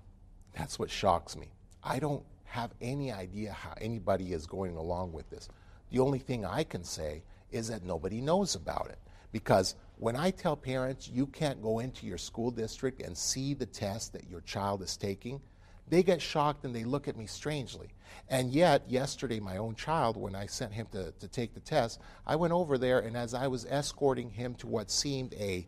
that's 0.53 0.77
what 0.77 0.91
shocks 0.91 1.37
me. 1.37 1.47
I 1.81 1.99
don't 1.99 2.23
have 2.43 2.71
any 2.81 3.13
idea 3.13 3.53
how 3.53 3.73
anybody 3.79 4.33
is 4.33 4.45
going 4.45 4.75
along 4.75 5.13
with 5.13 5.29
this. 5.29 5.47
The 5.89 5.99
only 5.99 6.19
thing 6.19 6.45
I 6.45 6.65
can 6.65 6.83
say 6.83 7.23
is 7.49 7.69
that 7.69 7.85
nobody 7.85 8.19
knows 8.19 8.55
about 8.55 8.89
it. 8.89 8.99
Because 9.31 9.75
when 10.01 10.15
I 10.15 10.31
tell 10.31 10.55
parents 10.55 11.07
you 11.07 11.27
can't 11.27 11.61
go 11.61 11.77
into 11.77 12.07
your 12.07 12.17
school 12.17 12.49
district 12.49 13.03
and 13.03 13.15
see 13.15 13.53
the 13.53 13.67
test 13.67 14.13
that 14.13 14.27
your 14.27 14.41
child 14.41 14.81
is 14.81 14.97
taking, 14.97 15.39
they 15.89 16.01
get 16.01 16.19
shocked 16.19 16.65
and 16.65 16.75
they 16.75 16.83
look 16.83 17.07
at 17.07 17.15
me 17.15 17.27
strangely. 17.27 17.89
And 18.27 18.51
yet, 18.51 18.81
yesterday, 18.89 19.39
my 19.39 19.57
own 19.57 19.75
child, 19.75 20.17
when 20.17 20.33
I 20.33 20.47
sent 20.47 20.73
him 20.73 20.87
to, 20.93 21.11
to 21.11 21.27
take 21.27 21.53
the 21.53 21.59
test, 21.59 21.99
I 22.25 22.35
went 22.35 22.51
over 22.51 22.79
there 22.79 22.97
and 22.97 23.15
as 23.15 23.35
I 23.35 23.45
was 23.45 23.67
escorting 23.69 24.31
him 24.31 24.55
to 24.55 24.65
what 24.65 24.89
seemed 24.89 25.35
a, 25.35 25.67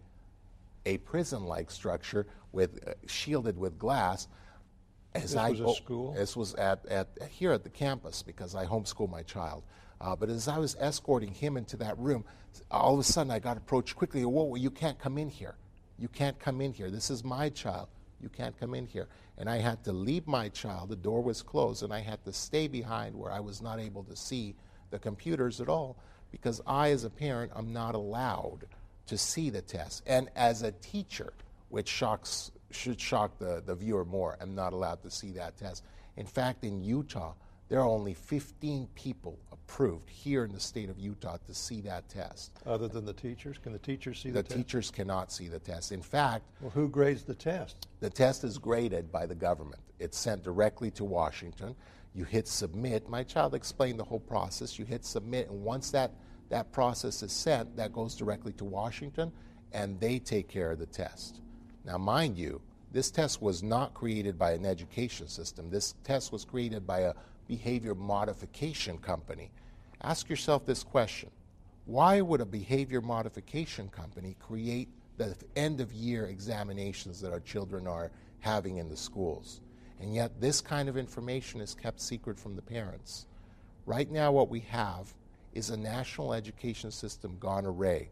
a 0.88 0.98
prison 0.98 1.44
like 1.44 1.70
structure 1.70 2.26
with, 2.52 2.88
uh, 2.88 2.94
shielded 3.06 3.56
with 3.56 3.78
glass, 3.78 4.28
as 5.14 5.34
this 5.34 5.36
I 5.36 5.52
was 5.52 5.60
a 5.60 5.76
school? 5.76 6.14
This 6.14 6.36
was 6.36 6.56
at, 6.56 6.84
at, 6.88 7.08
here 7.30 7.52
at 7.52 7.64
the 7.64 7.70
campus 7.70 8.24
because 8.24 8.56
I 8.56 8.66
homeschool 8.66 9.12
my 9.12 9.22
child. 9.22 9.62
Uh, 10.04 10.16
but 10.18 10.30
as 10.30 10.50
I 10.50 10.58
was 10.58 10.76
escorting 10.80 11.32
him 11.32 11.56
into 11.56 11.78
that 11.78 11.98
room, 11.98 12.26
all 12.70 12.94
of 12.94 13.00
a 13.00 13.04
sudden 13.04 13.32
I 13.32 13.40
got 13.40 13.56
approached 13.56 13.96
quickly. 13.96 14.26
Whoa, 14.26 14.56
you 14.56 14.70
can't 14.70 15.00
come 15.00 15.18
in 15.18 15.30
here. 15.30 15.56
You 15.98 16.10
can't 16.10 16.38
come 16.40 16.60
in 16.60 16.74
here. 16.74 16.92
This 16.92 17.10
is 17.10 17.24
my 17.24 17.50
child. 17.50 17.88
You 18.22 18.28
can't 18.28 18.60
come 18.60 18.76
in 18.76 18.86
here. 18.86 19.08
And 19.38 19.50
I 19.50 19.58
had 19.58 19.84
to 19.86 19.94
leave 19.94 20.28
my 20.28 20.50
child. 20.50 20.90
The 20.90 20.98
door 20.98 21.22
was 21.22 21.42
closed, 21.42 21.84
and 21.84 21.94
I 21.94 22.02
had 22.02 22.24
to 22.26 22.34
stay 22.34 22.68
behind 22.68 23.16
where 23.16 23.32
I 23.32 23.40
was 23.40 23.62
not 23.62 23.80
able 23.80 24.04
to 24.04 24.16
see 24.16 24.56
the 24.90 25.00
computers 25.00 25.62
at 25.62 25.70
all 25.70 25.98
because 26.32 26.62
I, 26.68 26.92
as 26.92 27.06
a 27.06 27.10
parent, 27.10 27.54
am 27.56 27.72
not 27.72 27.96
allowed 27.96 28.66
to 29.08 29.18
see 29.18 29.50
the 29.50 29.62
test. 29.62 30.04
And 30.06 30.30
as 30.36 30.64
a 30.64 30.72
teacher, 30.74 31.34
which 31.70 31.88
shocks, 31.88 32.52
should 32.72 33.00
shock 33.00 33.40
the, 33.40 33.64
the 33.66 33.76
viewer 33.76 34.04
more, 34.04 34.38
I'm 34.42 34.54
not 34.54 34.74
allowed 34.74 35.02
to 35.04 35.10
see 35.10 35.32
that 35.32 35.58
test. 35.58 35.84
In 36.18 36.26
fact, 36.26 36.64
in 36.66 36.84
Utah, 36.84 37.34
there 37.74 37.82
are 37.82 37.90
only 37.90 38.14
15 38.14 38.88
people 38.94 39.40
approved 39.52 40.08
here 40.08 40.44
in 40.44 40.52
the 40.52 40.60
state 40.60 40.92
of 40.92 41.00
Utah 41.00 41.38
to 41.48 41.56
see 41.56 41.82
that 41.82 42.08
test. 42.08 42.52
Other 42.68 42.88
than 42.88 43.04
the 43.04 43.14
teachers? 43.14 43.58
Can 43.58 43.74
the 43.74 43.80
teachers 43.80 44.20
see 44.20 44.30
the, 44.30 44.34
the 44.34 44.44
test? 44.44 44.58
The 44.58 44.64
teachers 44.64 44.92
cannot 44.92 45.32
see 45.32 45.48
the 45.48 45.58
test. 45.58 45.92
In 45.92 46.04
fact, 46.04 46.46
well, 46.62 46.70
who 46.70 46.88
grades 46.88 47.24
the 47.24 47.34
test? 47.34 47.88
The 48.00 48.12
test 48.12 48.44
is 48.44 48.60
graded 48.60 49.12
by 49.12 49.26
the 49.26 49.34
government. 49.34 49.82
It's 49.98 50.20
sent 50.20 50.44
directly 50.44 50.92
to 50.92 51.04
Washington. 51.04 51.74
You 52.14 52.26
hit 52.26 52.48
submit. 52.48 53.10
My 53.10 53.24
child 53.24 53.56
explained 53.56 54.00
the 54.00 54.04
whole 54.04 54.20
process. 54.20 54.78
You 54.78 54.86
hit 54.86 55.04
submit, 55.04 55.50
and 55.50 55.64
once 55.64 55.90
that, 55.90 56.12
that 56.50 56.72
process 56.72 57.24
is 57.24 57.32
sent, 57.32 57.76
that 57.76 57.92
goes 57.92 58.14
directly 58.14 58.54
to 58.54 58.66
Washington, 58.66 59.32
and 59.72 60.00
they 60.00 60.20
take 60.20 60.48
care 60.48 60.70
of 60.70 60.78
the 60.78 60.86
test. 60.86 61.42
Now, 61.86 61.98
mind 61.98 62.38
you, 62.38 62.62
this 62.92 63.10
test 63.10 63.42
was 63.42 63.64
not 63.64 63.96
created 63.96 64.38
by 64.38 64.52
an 64.52 64.64
education 64.64 65.28
system. 65.28 65.72
This 65.72 65.96
test 66.04 66.32
was 66.32 66.46
created 66.46 66.86
by 66.86 67.00
a 67.00 67.14
behavior 67.48 67.96
modification 67.96 68.98
company. 68.98 69.52
Ask 70.02 70.30
yourself 70.30 70.66
this 70.66 70.84
question 70.84 71.30
Why 71.86 72.22
would 72.22 72.42
a 72.42 72.46
behavior 72.46 73.02
modification 73.02 73.90
company 73.90 74.36
create 74.40 74.90
the 75.18 75.36
end 75.56 75.80
of 75.80 75.92
year 75.94 76.26
examinations 76.26 77.22
that 77.22 77.32
our 77.32 77.40
children 77.40 77.88
are 77.88 78.12
having 78.40 78.78
in 78.78 78.90
the 78.90 78.98
schools? 78.98 79.62
And 80.02 80.14
yet, 80.14 80.42
this 80.42 80.60
kind 80.60 80.90
of 80.90 80.98
information 80.98 81.62
is 81.62 81.74
kept 81.74 82.02
secret 82.02 82.38
from 82.38 82.56
the 82.56 82.62
parents. 82.62 83.26
Right 83.86 84.10
now, 84.12 84.32
what 84.32 84.50
we 84.50 84.62
have 84.62 85.14
is 85.54 85.70
a 85.70 85.78
national 85.78 86.34
education 86.34 86.92
system 86.92 87.38
gone 87.40 87.66
array. 87.66 88.10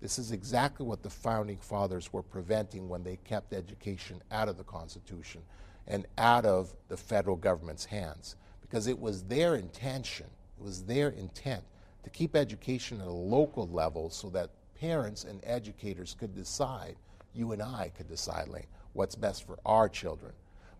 This 0.00 0.18
is 0.18 0.32
exactly 0.32 0.84
what 0.84 1.02
the 1.02 1.10
founding 1.10 1.58
fathers 1.58 2.12
were 2.12 2.22
preventing 2.22 2.88
when 2.88 3.02
they 3.02 3.16
kept 3.24 3.52
education 3.52 4.20
out 4.30 4.48
of 4.48 4.56
the 4.56 4.64
Constitution 4.64 5.42
and 5.86 6.06
out 6.18 6.44
of 6.44 6.74
the 6.88 6.96
federal 6.96 7.36
government's 7.36 7.84
hands 7.84 8.36
because 8.72 8.86
it 8.86 8.98
was 8.98 9.22
their 9.24 9.56
intention, 9.56 10.24
it 10.58 10.64
was 10.64 10.82
their 10.84 11.10
intent 11.10 11.62
to 12.02 12.08
keep 12.08 12.34
education 12.34 13.02
at 13.02 13.06
a 13.06 13.12
local 13.12 13.68
level 13.68 14.08
so 14.08 14.30
that 14.30 14.48
parents 14.80 15.24
and 15.24 15.42
educators 15.44 16.16
could 16.18 16.34
decide, 16.34 16.96
you 17.34 17.52
and 17.52 17.60
I 17.60 17.92
could 17.94 18.08
decide, 18.08 18.48
Lane, 18.48 18.64
what's 18.94 19.14
best 19.14 19.46
for 19.46 19.58
our 19.66 19.90
children. 19.90 20.32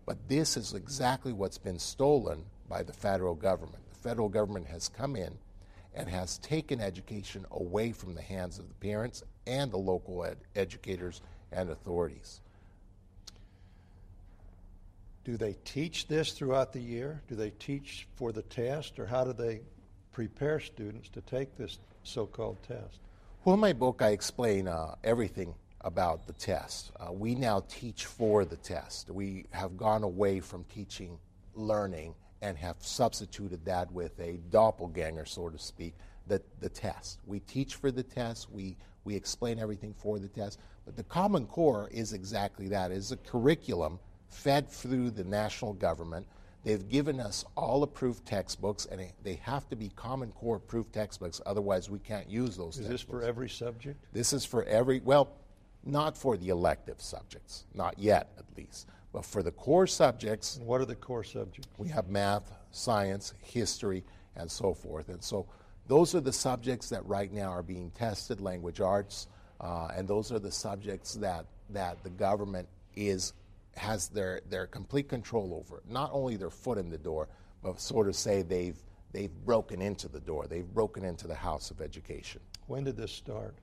But 0.07 0.27
this 0.27 0.57
is 0.57 0.73
exactly 0.73 1.33
what's 1.33 1.59
been 1.59 1.77
stolen 1.77 2.43
by 2.67 2.81
the 2.81 2.93
federal 2.93 3.35
government. 3.35 3.87
The 3.91 3.99
federal 3.99 4.27
government 4.27 4.65
has 4.69 4.89
come 4.89 5.15
in 5.15 5.37
and 5.93 6.09
has 6.09 6.39
taken 6.39 6.81
education 6.81 7.45
away 7.51 7.91
from 7.91 8.15
the 8.15 8.23
hands 8.23 8.57
of 8.57 8.69
the 8.69 8.75
parents 8.75 9.21
and 9.45 9.71
the 9.71 9.77
local 9.77 10.25
ed- 10.25 10.37
educators 10.55 11.21
and 11.51 11.69
authorities. 11.69 12.41
Do 15.23 15.37
they 15.37 15.55
teach 15.63 16.07
this 16.07 16.33
throughout 16.33 16.73
the 16.73 16.81
year? 16.81 17.21
Do 17.27 17.35
they 17.35 17.51
teach 17.51 18.07
for 18.15 18.31
the 18.31 18.41
test, 18.41 18.99
or 18.99 19.05
how 19.05 19.23
do 19.23 19.31
they 19.31 19.61
prepare 20.11 20.59
students 20.59 21.07
to 21.09 21.21
take 21.21 21.55
this 21.55 21.79
so 22.03 22.25
called 22.25 22.57
test? 22.67 22.99
Well, 23.45 23.55
in 23.55 23.61
my 23.61 23.73
book, 23.73 24.01
I 24.01 24.09
explain 24.09 24.67
uh, 24.67 24.95
everything 25.03 25.55
about 25.81 26.27
the 26.27 26.33
test. 26.33 26.91
Uh, 26.99 27.11
we 27.11 27.35
now 27.35 27.63
teach 27.69 28.05
for 28.05 28.45
the 28.45 28.57
test. 28.57 29.09
We 29.09 29.45
have 29.51 29.77
gone 29.77 30.03
away 30.03 30.39
from 30.39 30.65
teaching 30.65 31.17
learning 31.55 32.15
and 32.41 32.57
have 32.57 32.77
substituted 32.79 33.63
that 33.65 33.91
with 33.91 34.19
a 34.19 34.39
doppelganger, 34.49 35.25
so 35.25 35.49
to 35.49 35.57
speak, 35.57 35.93
the, 36.27 36.41
the 36.59 36.69
test. 36.69 37.19
We 37.25 37.39
teach 37.39 37.75
for 37.75 37.91
the 37.91 38.03
test, 38.03 38.51
we, 38.51 38.75
we 39.05 39.15
explain 39.15 39.59
everything 39.59 39.93
for 39.97 40.19
the 40.19 40.27
test, 40.27 40.59
but 40.85 40.97
the 40.97 41.03
Common 41.03 41.45
Core 41.45 41.89
is 41.91 42.11
exactly 42.11 42.67
that. 42.69 42.91
It 42.91 42.97
is 42.97 43.13
a 43.13 43.17
curriculum 43.17 43.99
fed 44.33 44.69
through 44.69 45.11
the 45.11 45.23
national 45.23 45.73
government. 45.73 46.27
They've 46.63 46.87
given 46.87 47.19
us 47.19 47.43
all 47.55 47.83
approved 47.83 48.25
textbooks, 48.25 48.85
and 48.85 49.01
they 49.23 49.35
have 49.43 49.67
to 49.69 49.75
be 49.75 49.91
Common 49.95 50.31
Core 50.31 50.55
approved 50.57 50.93
textbooks, 50.93 51.41
otherwise, 51.45 51.89
we 51.89 51.99
can't 51.99 52.29
use 52.29 52.55
those 52.55 52.77
Is 52.77 52.87
textbooks. 52.87 52.91
this 52.91 53.01
for 53.01 53.21
every 53.21 53.49
subject? 53.49 54.05
This 54.13 54.31
is 54.31 54.45
for 54.45 54.63
every, 54.63 55.01
well, 55.03 55.33
not 55.83 56.17
for 56.17 56.37
the 56.37 56.49
elective 56.49 57.01
subjects, 57.01 57.65
not 57.73 57.99
yet 57.99 58.29
at 58.37 58.45
least, 58.55 58.87
but 59.11 59.25
for 59.25 59.43
the 59.43 59.51
core 59.51 59.87
subjects. 59.87 60.55
And 60.57 60.65
what 60.65 60.79
are 60.79 60.85
the 60.85 60.95
core 60.95 61.25
subjects? 61.25 61.67
We 61.77 61.89
have 61.89 62.07
math, 62.07 62.53
science, 62.71 63.33
history, 63.41 64.03
and 64.37 64.49
so 64.49 64.73
forth. 64.73 65.09
And 65.09 65.21
so 65.21 65.45
those 65.87 66.15
are 66.15 66.21
the 66.21 66.31
subjects 66.31 66.87
that 66.89 67.05
right 67.05 67.31
now 67.31 67.49
are 67.49 67.61
being 67.63 67.91
tested, 67.91 68.39
language 68.39 68.79
arts, 68.79 69.27
uh, 69.59 69.89
and 69.95 70.07
those 70.07 70.31
are 70.31 70.39
the 70.39 70.51
subjects 70.51 71.15
that, 71.15 71.45
that 71.71 72.01
the 72.03 72.09
government 72.09 72.69
is 72.95 73.33
has 73.75 74.07
their, 74.09 74.41
their 74.49 74.67
complete 74.67 75.09
control 75.09 75.53
over 75.53 75.77
it. 75.79 75.89
Not 75.89 76.11
only 76.13 76.35
their 76.35 76.49
foot 76.49 76.77
in 76.77 76.89
the 76.89 76.97
door, 76.97 77.27
but 77.63 77.79
sort 77.79 78.07
of 78.07 78.15
say 78.15 78.41
they've, 78.41 78.77
they've 79.11 79.33
broken 79.45 79.81
into 79.81 80.07
the 80.07 80.19
door, 80.19 80.47
they've 80.47 80.67
broken 80.67 81.03
into 81.03 81.27
the 81.27 81.35
house 81.35 81.71
of 81.71 81.81
education. 81.81 82.41
When 82.67 82.83
did 82.83 82.97
this 82.97 83.11
start? 83.11 83.55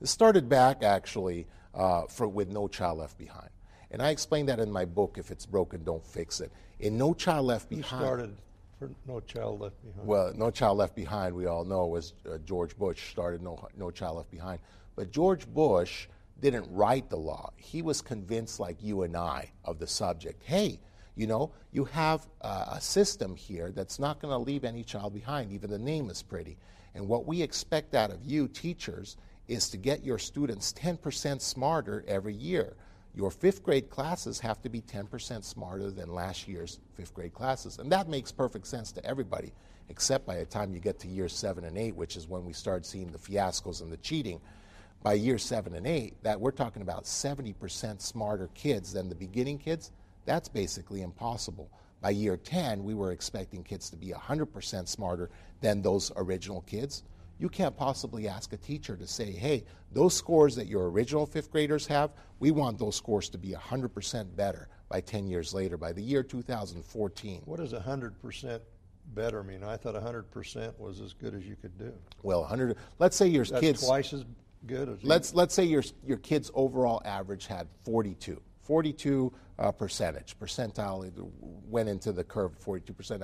This 0.00 0.10
started 0.10 0.48
back 0.48 0.82
actually 0.82 1.46
uh, 1.74 2.06
for, 2.06 2.26
with 2.26 2.48
No 2.48 2.68
Child 2.68 2.98
Left 2.98 3.18
Behind. 3.18 3.50
And 3.90 4.00
I 4.00 4.10
explain 4.10 4.46
that 4.46 4.60
in 4.60 4.70
my 4.70 4.84
book, 4.84 5.16
If 5.18 5.30
It's 5.30 5.46
Broken, 5.46 5.84
Don't 5.84 6.04
Fix 6.06 6.40
It. 6.40 6.52
In 6.78 6.96
No 6.96 7.12
Child 7.12 7.46
Left 7.46 7.68
Who 7.68 7.76
Behind. 7.76 8.00
started 8.02 8.36
for 8.78 8.90
No 9.06 9.20
Child 9.20 9.60
Left 9.60 9.82
Behind? 9.84 10.06
Well, 10.06 10.32
No 10.36 10.50
Child 10.50 10.78
Left 10.78 10.94
Behind, 10.94 11.34
we 11.34 11.46
all 11.46 11.64
know, 11.64 11.86
was 11.86 12.14
uh, 12.26 12.38
George 12.46 12.76
Bush 12.78 13.10
started 13.10 13.42
no, 13.42 13.68
no 13.76 13.90
Child 13.90 14.16
Left 14.18 14.30
Behind. 14.30 14.58
But 14.96 15.10
George 15.10 15.46
Bush 15.46 16.06
didn't 16.40 16.66
write 16.70 17.10
the 17.10 17.16
law. 17.16 17.50
He 17.56 17.82
was 17.82 18.00
convinced, 18.00 18.60
like 18.60 18.82
you 18.82 19.02
and 19.02 19.16
I, 19.16 19.52
of 19.64 19.78
the 19.78 19.86
subject. 19.86 20.42
Hey, 20.42 20.80
you 21.16 21.26
know, 21.26 21.52
you 21.72 21.84
have 21.84 22.26
uh, 22.40 22.66
a 22.72 22.80
system 22.80 23.36
here 23.36 23.72
that's 23.72 23.98
not 23.98 24.20
going 24.20 24.32
to 24.32 24.38
leave 24.38 24.64
any 24.64 24.82
child 24.82 25.12
behind. 25.12 25.52
Even 25.52 25.70
the 25.70 25.78
name 25.78 26.08
is 26.08 26.22
pretty. 26.22 26.56
And 26.94 27.06
what 27.06 27.26
we 27.26 27.42
expect 27.42 27.94
out 27.94 28.10
of 28.10 28.24
you, 28.24 28.48
teachers, 28.48 29.16
is 29.48 29.68
to 29.70 29.76
get 29.76 30.04
your 30.04 30.18
students 30.18 30.72
10% 30.72 31.40
smarter 31.40 32.04
every 32.06 32.34
year. 32.34 32.74
Your 33.14 33.30
fifth 33.30 33.62
grade 33.62 33.90
classes 33.90 34.38
have 34.40 34.62
to 34.62 34.68
be 34.68 34.80
10% 34.80 35.44
smarter 35.44 35.90
than 35.90 36.14
last 36.14 36.46
year's 36.46 36.78
fifth 36.94 37.12
grade 37.12 37.34
classes. 37.34 37.78
And 37.78 37.90
that 37.90 38.08
makes 38.08 38.30
perfect 38.30 38.66
sense 38.68 38.92
to 38.92 39.04
everybody, 39.04 39.52
except 39.88 40.26
by 40.26 40.36
the 40.36 40.44
time 40.44 40.72
you 40.72 40.78
get 40.78 41.00
to 41.00 41.08
year 41.08 41.28
seven 41.28 41.64
and 41.64 41.76
eight, 41.76 41.96
which 41.96 42.16
is 42.16 42.28
when 42.28 42.44
we 42.44 42.52
start 42.52 42.86
seeing 42.86 43.10
the 43.10 43.18
fiascos 43.18 43.82
and 43.82 43.92
the 43.92 43.96
cheating 43.96 44.40
by 45.02 45.14
year 45.14 45.38
seven 45.38 45.74
and 45.74 45.86
eight, 45.86 46.22
that 46.22 46.40
we're 46.40 46.50
talking 46.50 46.82
about 46.82 47.04
70% 47.04 48.00
smarter 48.00 48.50
kids 48.54 48.92
than 48.92 49.08
the 49.08 49.14
beginning 49.14 49.58
kids, 49.58 49.92
that's 50.26 50.48
basically 50.48 51.02
impossible. 51.02 51.70
By 52.00 52.10
year 52.10 52.36
10, 52.36 52.82
we 52.84 52.94
were 52.94 53.12
expecting 53.12 53.62
kids 53.62 53.90
to 53.90 53.96
be 53.96 54.08
100% 54.08 54.88
smarter 54.88 55.30
than 55.60 55.82
those 55.82 56.12
original 56.16 56.62
kids. 56.62 57.02
You 57.38 57.48
can't 57.48 57.76
possibly 57.76 58.28
ask 58.28 58.52
a 58.52 58.58
teacher 58.58 58.96
to 58.96 59.06
say, 59.06 59.32
hey, 59.32 59.64
those 59.92 60.14
scores 60.14 60.54
that 60.56 60.66
your 60.66 60.90
original 60.90 61.24
fifth 61.24 61.50
graders 61.50 61.86
have, 61.86 62.12
we 62.38 62.50
want 62.50 62.78
those 62.78 62.96
scores 62.96 63.30
to 63.30 63.38
be 63.38 63.50
100% 63.52 64.36
better 64.36 64.68
by 64.90 65.00
10 65.00 65.26
years 65.26 65.54
later, 65.54 65.78
by 65.78 65.92
the 65.92 66.02
year 66.02 66.22
2014. 66.22 67.42
What 67.46 67.60
does 67.60 67.72
100% 67.72 68.60
better 69.14 69.42
mean? 69.42 69.64
I 69.64 69.76
thought 69.78 69.94
100% 69.94 70.78
was 70.78 71.00
as 71.00 71.14
good 71.14 71.34
as 71.34 71.46
you 71.46 71.56
could 71.56 71.78
do. 71.78 71.92
Well, 72.22 72.40
100, 72.40 72.76
let's 72.98 73.16
say 73.16 73.26
your 73.28 73.44
That's 73.44 73.60
kids. 73.60 73.86
twice 73.86 74.12
as 74.12 74.24
good 74.66 74.88
as 74.88 75.02
Let's 75.02 75.34
let's 75.34 75.54
say 75.54 75.64
your 75.64 75.84
your 76.06 76.18
kid's 76.18 76.50
overall 76.54 77.02
average 77.04 77.46
had 77.46 77.68
42, 77.84 78.40
42 78.62 79.32
uh, 79.58 79.72
percentage 79.72 80.38
percentile 80.38 81.10
went 81.68 81.88
into 81.88 82.12
the 82.12 82.24
curve 82.24 82.56
42 82.58 82.92
percent. 82.92 83.22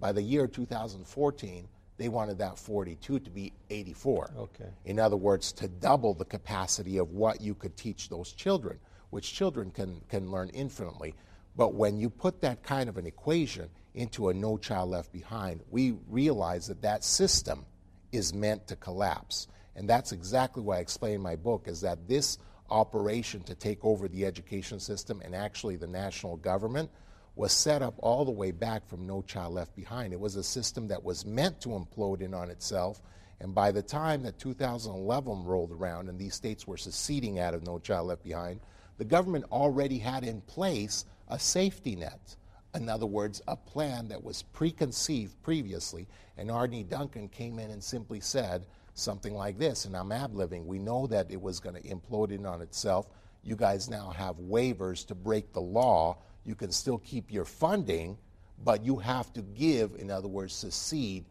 By 0.00 0.12
the 0.12 0.22
year 0.22 0.46
2014, 0.46 1.68
They 1.98 2.08
wanted 2.08 2.38
that 2.38 2.56
42 2.58 3.18
to 3.18 3.30
be 3.30 3.52
84. 3.70 4.30
Okay. 4.38 4.70
In 4.84 5.00
other 5.00 5.16
words, 5.16 5.52
to 5.54 5.66
double 5.66 6.14
the 6.14 6.24
capacity 6.24 6.98
of 6.98 7.10
what 7.10 7.40
you 7.40 7.54
could 7.54 7.76
teach 7.76 8.08
those 8.08 8.32
children, 8.32 8.78
which 9.10 9.34
children 9.34 9.72
can, 9.72 10.00
can 10.08 10.30
learn 10.30 10.48
infinitely. 10.50 11.14
But 11.56 11.74
when 11.74 11.98
you 11.98 12.08
put 12.08 12.40
that 12.42 12.62
kind 12.62 12.88
of 12.88 12.98
an 12.98 13.06
equation 13.06 13.68
into 13.94 14.28
a 14.28 14.34
No 14.34 14.56
Child 14.58 14.90
Left 14.90 15.12
Behind, 15.12 15.60
we 15.70 15.96
realize 16.08 16.68
that 16.68 16.82
that 16.82 17.02
system 17.02 17.66
is 18.12 18.32
meant 18.32 18.68
to 18.68 18.76
collapse. 18.76 19.48
And 19.78 19.88
that's 19.88 20.10
exactly 20.10 20.60
why 20.60 20.78
I 20.78 20.80
explain 20.80 21.14
in 21.14 21.20
my 21.20 21.36
book 21.36 21.68
is 21.68 21.80
that 21.82 22.08
this 22.08 22.38
operation 22.68 23.42
to 23.44 23.54
take 23.54 23.84
over 23.84 24.08
the 24.08 24.26
education 24.26 24.80
system 24.80 25.22
and 25.24 25.36
actually 25.36 25.76
the 25.76 25.86
national 25.86 26.36
government 26.36 26.90
was 27.36 27.52
set 27.52 27.80
up 27.80 27.94
all 27.98 28.24
the 28.24 28.32
way 28.32 28.50
back 28.50 28.88
from 28.88 29.06
No 29.06 29.22
Child 29.22 29.54
Left 29.54 29.76
Behind. 29.76 30.12
It 30.12 30.18
was 30.18 30.34
a 30.34 30.42
system 30.42 30.88
that 30.88 31.04
was 31.04 31.24
meant 31.24 31.60
to 31.60 31.68
implode 31.68 32.22
in 32.22 32.34
on 32.34 32.50
itself. 32.50 33.00
And 33.38 33.54
by 33.54 33.70
the 33.70 33.80
time 33.80 34.24
that 34.24 34.40
2011 34.40 35.44
rolled 35.44 35.70
around 35.70 36.08
and 36.08 36.18
these 36.18 36.34
states 36.34 36.66
were 36.66 36.76
seceding 36.76 37.38
out 37.38 37.54
of 37.54 37.64
No 37.64 37.78
Child 37.78 38.08
Left 38.08 38.24
Behind, 38.24 38.58
the 38.96 39.04
government 39.04 39.44
already 39.52 39.98
had 39.98 40.24
in 40.24 40.40
place 40.40 41.04
a 41.28 41.38
safety 41.38 41.94
net. 41.94 42.34
In 42.74 42.88
other 42.88 43.06
words, 43.06 43.40
a 43.46 43.54
plan 43.54 44.08
that 44.08 44.24
was 44.24 44.42
preconceived 44.42 45.40
previously. 45.44 46.08
And 46.36 46.50
Arne 46.50 46.88
Duncan 46.88 47.28
came 47.28 47.60
in 47.60 47.70
and 47.70 47.82
simply 47.82 48.18
said 48.18 48.66
something 48.98 49.34
like 49.34 49.58
this, 49.58 49.84
and 49.84 49.96
I'm 49.96 50.12
ab 50.12 50.34
living. 50.34 50.66
We 50.66 50.78
know 50.78 51.06
that 51.06 51.30
it 51.30 51.40
was 51.40 51.60
going 51.60 51.76
to 51.76 51.88
implode 51.88 52.30
in 52.32 52.46
on 52.46 52.60
itself. 52.60 53.08
You 53.42 53.56
guys 53.56 53.88
now 53.88 54.10
have 54.10 54.36
waivers 54.36 55.06
to 55.06 55.14
break 55.14 55.52
the 55.52 55.60
law. 55.60 56.18
You 56.44 56.54
can 56.54 56.72
still 56.72 56.98
keep 56.98 57.32
your 57.32 57.44
funding, 57.44 58.18
but 58.64 58.84
you 58.84 58.96
have 58.96 59.32
to 59.34 59.42
give, 59.42 59.94
in 59.96 60.10
other 60.10 60.28
words, 60.28 60.52
secede 60.52 61.24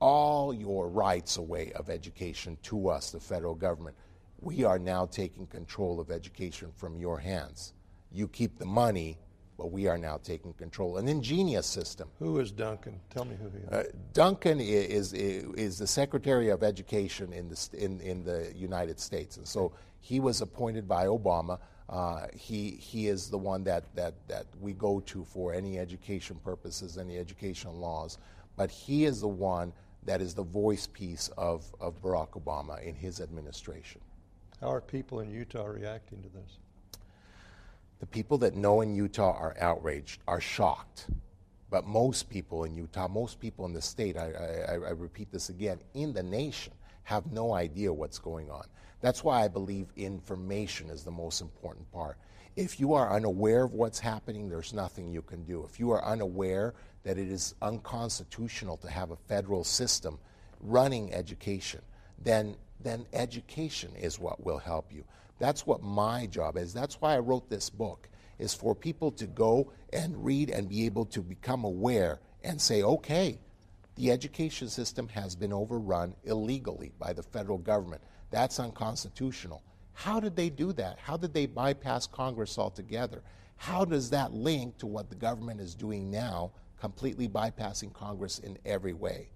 all 0.00 0.52
your 0.52 0.88
rights 0.88 1.36
away 1.36 1.72
of 1.72 1.88
education 1.88 2.58
to 2.62 2.88
us, 2.88 3.10
the 3.10 3.20
federal 3.20 3.54
government. 3.54 3.96
We 4.40 4.64
are 4.64 4.78
now 4.78 5.06
taking 5.06 5.46
control 5.46 6.00
of 6.00 6.10
education 6.10 6.70
from 6.76 6.98
your 6.98 7.18
hands. 7.18 7.72
You 8.12 8.28
keep 8.28 8.58
the 8.58 8.66
money, 8.66 9.18
but 9.56 9.70
we 9.70 9.86
are 9.86 9.98
now 9.98 10.18
taking 10.22 10.52
control. 10.54 10.96
An 10.96 11.08
ingenious 11.08 11.66
system. 11.66 12.08
Who 12.18 12.38
is 12.40 12.50
Duncan? 12.50 13.00
Tell 13.10 13.24
me 13.24 13.36
who 13.40 13.48
he 13.50 13.58
is. 13.58 13.68
Uh, 13.68 13.84
Duncan 14.12 14.60
is, 14.60 15.12
is, 15.12 15.52
is 15.54 15.78
the 15.78 15.86
Secretary 15.86 16.48
of 16.48 16.62
Education 16.62 17.32
in 17.32 17.48
the, 17.48 17.68
in, 17.72 18.00
in 18.00 18.24
the 18.24 18.52
United 18.56 18.98
States. 18.98 19.36
And 19.36 19.46
so 19.46 19.72
he 20.00 20.20
was 20.20 20.40
appointed 20.40 20.88
by 20.88 21.06
Obama. 21.06 21.58
Uh, 21.88 22.26
he, 22.34 22.72
he 22.72 23.08
is 23.08 23.30
the 23.30 23.38
one 23.38 23.62
that, 23.64 23.84
that, 23.94 24.14
that 24.28 24.46
we 24.60 24.72
go 24.72 25.00
to 25.00 25.24
for 25.24 25.54
any 25.54 25.78
education 25.78 26.36
purposes, 26.44 26.98
any 26.98 27.18
educational 27.18 27.74
laws. 27.74 28.18
But 28.56 28.70
he 28.70 29.04
is 29.04 29.20
the 29.20 29.28
one 29.28 29.72
that 30.04 30.20
is 30.20 30.34
the 30.34 30.42
voice 30.42 30.86
piece 30.86 31.30
of, 31.38 31.64
of 31.80 32.00
Barack 32.02 32.30
Obama 32.42 32.82
in 32.82 32.94
his 32.94 33.20
administration. 33.20 34.00
How 34.60 34.70
are 34.70 34.80
people 34.80 35.20
in 35.20 35.30
Utah 35.30 35.64
reacting 35.64 36.22
to 36.22 36.28
this? 36.28 36.58
The 38.04 38.08
people 38.08 38.36
that 38.38 38.54
know 38.54 38.82
in 38.82 38.94
Utah 38.94 39.32
are 39.32 39.56
outraged, 39.58 40.20
are 40.28 40.38
shocked. 40.38 41.06
But 41.70 41.86
most 41.86 42.28
people 42.28 42.64
in 42.64 42.76
Utah, 42.76 43.08
most 43.08 43.40
people 43.40 43.64
in 43.64 43.72
the 43.72 43.80
state, 43.80 44.18
I, 44.18 44.30
I, 44.68 44.72
I, 44.74 44.90
repeat 44.90 45.32
this 45.32 45.48
again, 45.48 45.78
in 45.94 46.12
the 46.12 46.22
nation, 46.22 46.74
have 47.04 47.32
no 47.32 47.54
idea 47.54 47.90
what's 47.90 48.18
going 48.18 48.50
on. 48.50 48.66
That's 49.00 49.24
why 49.24 49.42
I 49.42 49.48
believe 49.48 49.86
information 49.96 50.90
is 50.90 51.02
the 51.02 51.10
most 51.10 51.40
important 51.40 51.90
part. 51.92 52.18
If 52.56 52.78
you 52.78 52.92
are 52.92 53.10
unaware 53.10 53.64
of 53.64 53.72
what's 53.72 54.00
happening, 54.00 54.50
there's 54.50 54.74
nothing 54.74 55.10
you 55.10 55.22
can 55.22 55.42
do. 55.44 55.64
If 55.64 55.80
you 55.80 55.90
are 55.92 56.04
unaware 56.04 56.74
that 57.04 57.16
it 57.16 57.28
is 57.28 57.54
unconstitutional 57.62 58.76
to 58.76 58.90
have 58.90 59.12
a 59.12 59.16
federal 59.16 59.64
system 59.64 60.18
running 60.60 61.14
education, 61.14 61.80
then, 62.18 62.56
then 62.80 63.06
education 63.14 63.96
is 63.96 64.18
what 64.20 64.44
will 64.44 64.58
help 64.58 64.92
you. 64.92 65.04
That's 65.44 65.66
what 65.66 65.82
my 65.82 66.24
job 66.24 66.56
is. 66.56 66.72
That's 66.72 67.02
why 67.02 67.14
I 67.14 67.18
wrote 67.18 67.50
this 67.50 67.68
book, 67.68 68.08
is 68.38 68.54
for 68.54 68.74
people 68.74 69.12
to 69.12 69.26
go 69.26 69.70
and 69.92 70.24
read 70.24 70.48
and 70.48 70.70
be 70.70 70.86
able 70.86 71.04
to 71.04 71.20
become 71.20 71.64
aware 71.64 72.20
and 72.42 72.58
say, 72.58 72.82
okay, 72.82 73.38
the 73.96 74.10
education 74.10 74.70
system 74.70 75.06
has 75.08 75.36
been 75.36 75.52
overrun 75.52 76.14
illegally 76.24 76.92
by 76.98 77.12
the 77.12 77.22
federal 77.22 77.58
government. 77.58 78.00
That's 78.30 78.58
unconstitutional. 78.58 79.62
How 79.92 80.18
did 80.18 80.34
they 80.34 80.48
do 80.48 80.72
that? 80.72 80.98
How 80.98 81.18
did 81.18 81.34
they 81.34 81.44
bypass 81.44 82.06
Congress 82.06 82.56
altogether? 82.56 83.22
How 83.56 83.84
does 83.84 84.08
that 84.08 84.32
link 84.32 84.78
to 84.78 84.86
what 84.86 85.10
the 85.10 85.14
government 85.14 85.60
is 85.60 85.74
doing 85.74 86.10
now, 86.10 86.52
completely 86.80 87.28
bypassing 87.28 87.92
Congress 87.92 88.38
in 88.38 88.56
every 88.64 88.94
way? 88.94 89.28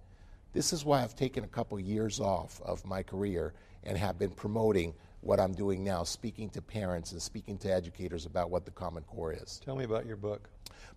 This 0.55 0.73
is 0.73 0.87
why 0.87 1.03
I've 1.03 1.15
taken 1.15 1.45
a 1.45 1.49
couple 1.49 1.79
years 1.79 2.19
off 2.19 2.63
of 2.63 2.87
my 2.87 3.03
career 3.03 3.53
and 3.85 3.99
have 3.99 4.19
been 4.19 4.31
promoting 4.31 4.95
what 5.21 5.41
I'm 5.41 5.53
doing 5.53 5.83
now, 5.83 6.05
speaking 6.05 6.49
to 6.51 6.63
parents 6.63 7.13
and 7.13 7.21
speaking 7.21 7.59
to 7.59 7.73
educators 7.73 8.27
about 8.27 8.51
what 8.51 8.65
the 8.65 8.71
Common 8.71 9.03
Core 9.05 9.33
is. 9.33 9.61
Tell 9.65 9.77
me 9.77 9.85
about 9.85 10.07
your 10.07 10.17
book. 10.17 10.49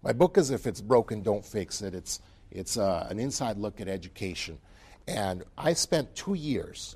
My 0.03 0.13
book 0.13 0.37
is 0.37 0.51
If 0.51 0.67
It's 0.67 0.81
Broken, 0.81 1.21
Don't 1.21 1.45
Fix 1.45 1.81
It. 1.81 1.95
It's, 1.95 2.21
it's 2.51 2.77
uh, 2.77 3.07
an 3.09 3.19
inside 3.19 3.57
look 3.57 3.81
at 3.81 3.87
education. 3.87 4.57
And 5.07 5.43
I 5.57 5.73
spent 5.73 6.15
two 6.15 6.35
years 6.35 6.95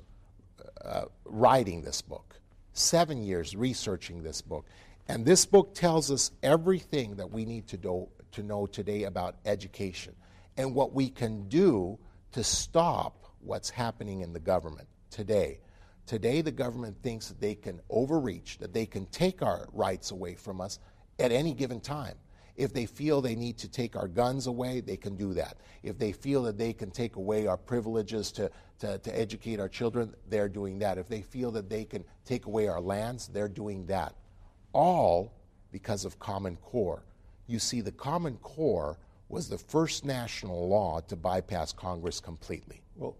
uh, 0.84 1.06
writing 1.24 1.82
this 1.82 2.02
book, 2.02 2.38
seven 2.72 3.22
years 3.22 3.56
researching 3.56 4.22
this 4.22 4.40
book. 4.40 4.66
And 5.08 5.24
this 5.24 5.46
book 5.46 5.74
tells 5.74 6.10
us 6.10 6.30
everything 6.42 7.16
that 7.16 7.30
we 7.30 7.44
need 7.44 7.66
to, 7.68 7.76
do, 7.76 8.08
to 8.32 8.42
know 8.42 8.66
today 8.66 9.04
about 9.04 9.36
education 9.44 10.14
and 10.56 10.74
what 10.74 10.92
we 10.92 11.08
can 11.08 11.48
do 11.48 11.98
to 12.32 12.42
stop 12.42 13.32
what's 13.40 13.70
happening 13.70 14.20
in 14.20 14.32
the 14.32 14.40
government 14.40 14.88
today. 15.10 15.58
Today, 16.06 16.40
the 16.40 16.52
government 16.52 16.96
thinks 17.02 17.28
that 17.28 17.40
they 17.40 17.56
can 17.56 17.80
overreach, 17.90 18.58
that 18.58 18.72
they 18.72 18.86
can 18.86 19.06
take 19.06 19.42
our 19.42 19.68
rights 19.72 20.12
away 20.12 20.34
from 20.34 20.60
us 20.60 20.78
at 21.18 21.32
any 21.32 21.52
given 21.52 21.80
time. 21.80 22.16
If 22.56 22.72
they 22.72 22.86
feel 22.86 23.20
they 23.20 23.34
need 23.34 23.58
to 23.58 23.68
take 23.68 23.96
our 23.96 24.08
guns 24.08 24.46
away, 24.46 24.80
they 24.80 24.96
can 24.96 25.16
do 25.16 25.34
that. 25.34 25.58
If 25.82 25.98
they 25.98 26.12
feel 26.12 26.42
that 26.44 26.56
they 26.56 26.72
can 26.72 26.90
take 26.90 27.16
away 27.16 27.46
our 27.46 27.56
privileges 27.58 28.32
to, 28.32 28.50
to, 28.78 28.98
to, 28.98 29.18
educate 29.18 29.60
our 29.60 29.68
children, 29.68 30.14
they're 30.28 30.48
doing 30.48 30.78
that. 30.78 30.96
If 30.96 31.08
they 31.08 31.20
feel 31.20 31.50
that 31.50 31.68
they 31.68 31.84
can 31.84 32.02
take 32.24 32.46
away 32.46 32.66
our 32.68 32.80
lands, 32.80 33.28
they're 33.28 33.48
doing 33.48 33.84
that. 33.86 34.14
All 34.72 35.34
because 35.70 36.06
of 36.06 36.18
Common 36.18 36.56
Core. 36.56 37.02
You 37.46 37.58
see, 37.58 37.82
the 37.82 37.92
Common 37.92 38.36
Core 38.38 38.96
was 39.28 39.48
the 39.48 39.58
first 39.58 40.04
national 40.04 40.68
law 40.68 41.00
to 41.00 41.16
bypass 41.16 41.72
Congress 41.72 42.20
completely. 42.20 42.80
Well, 42.94 43.14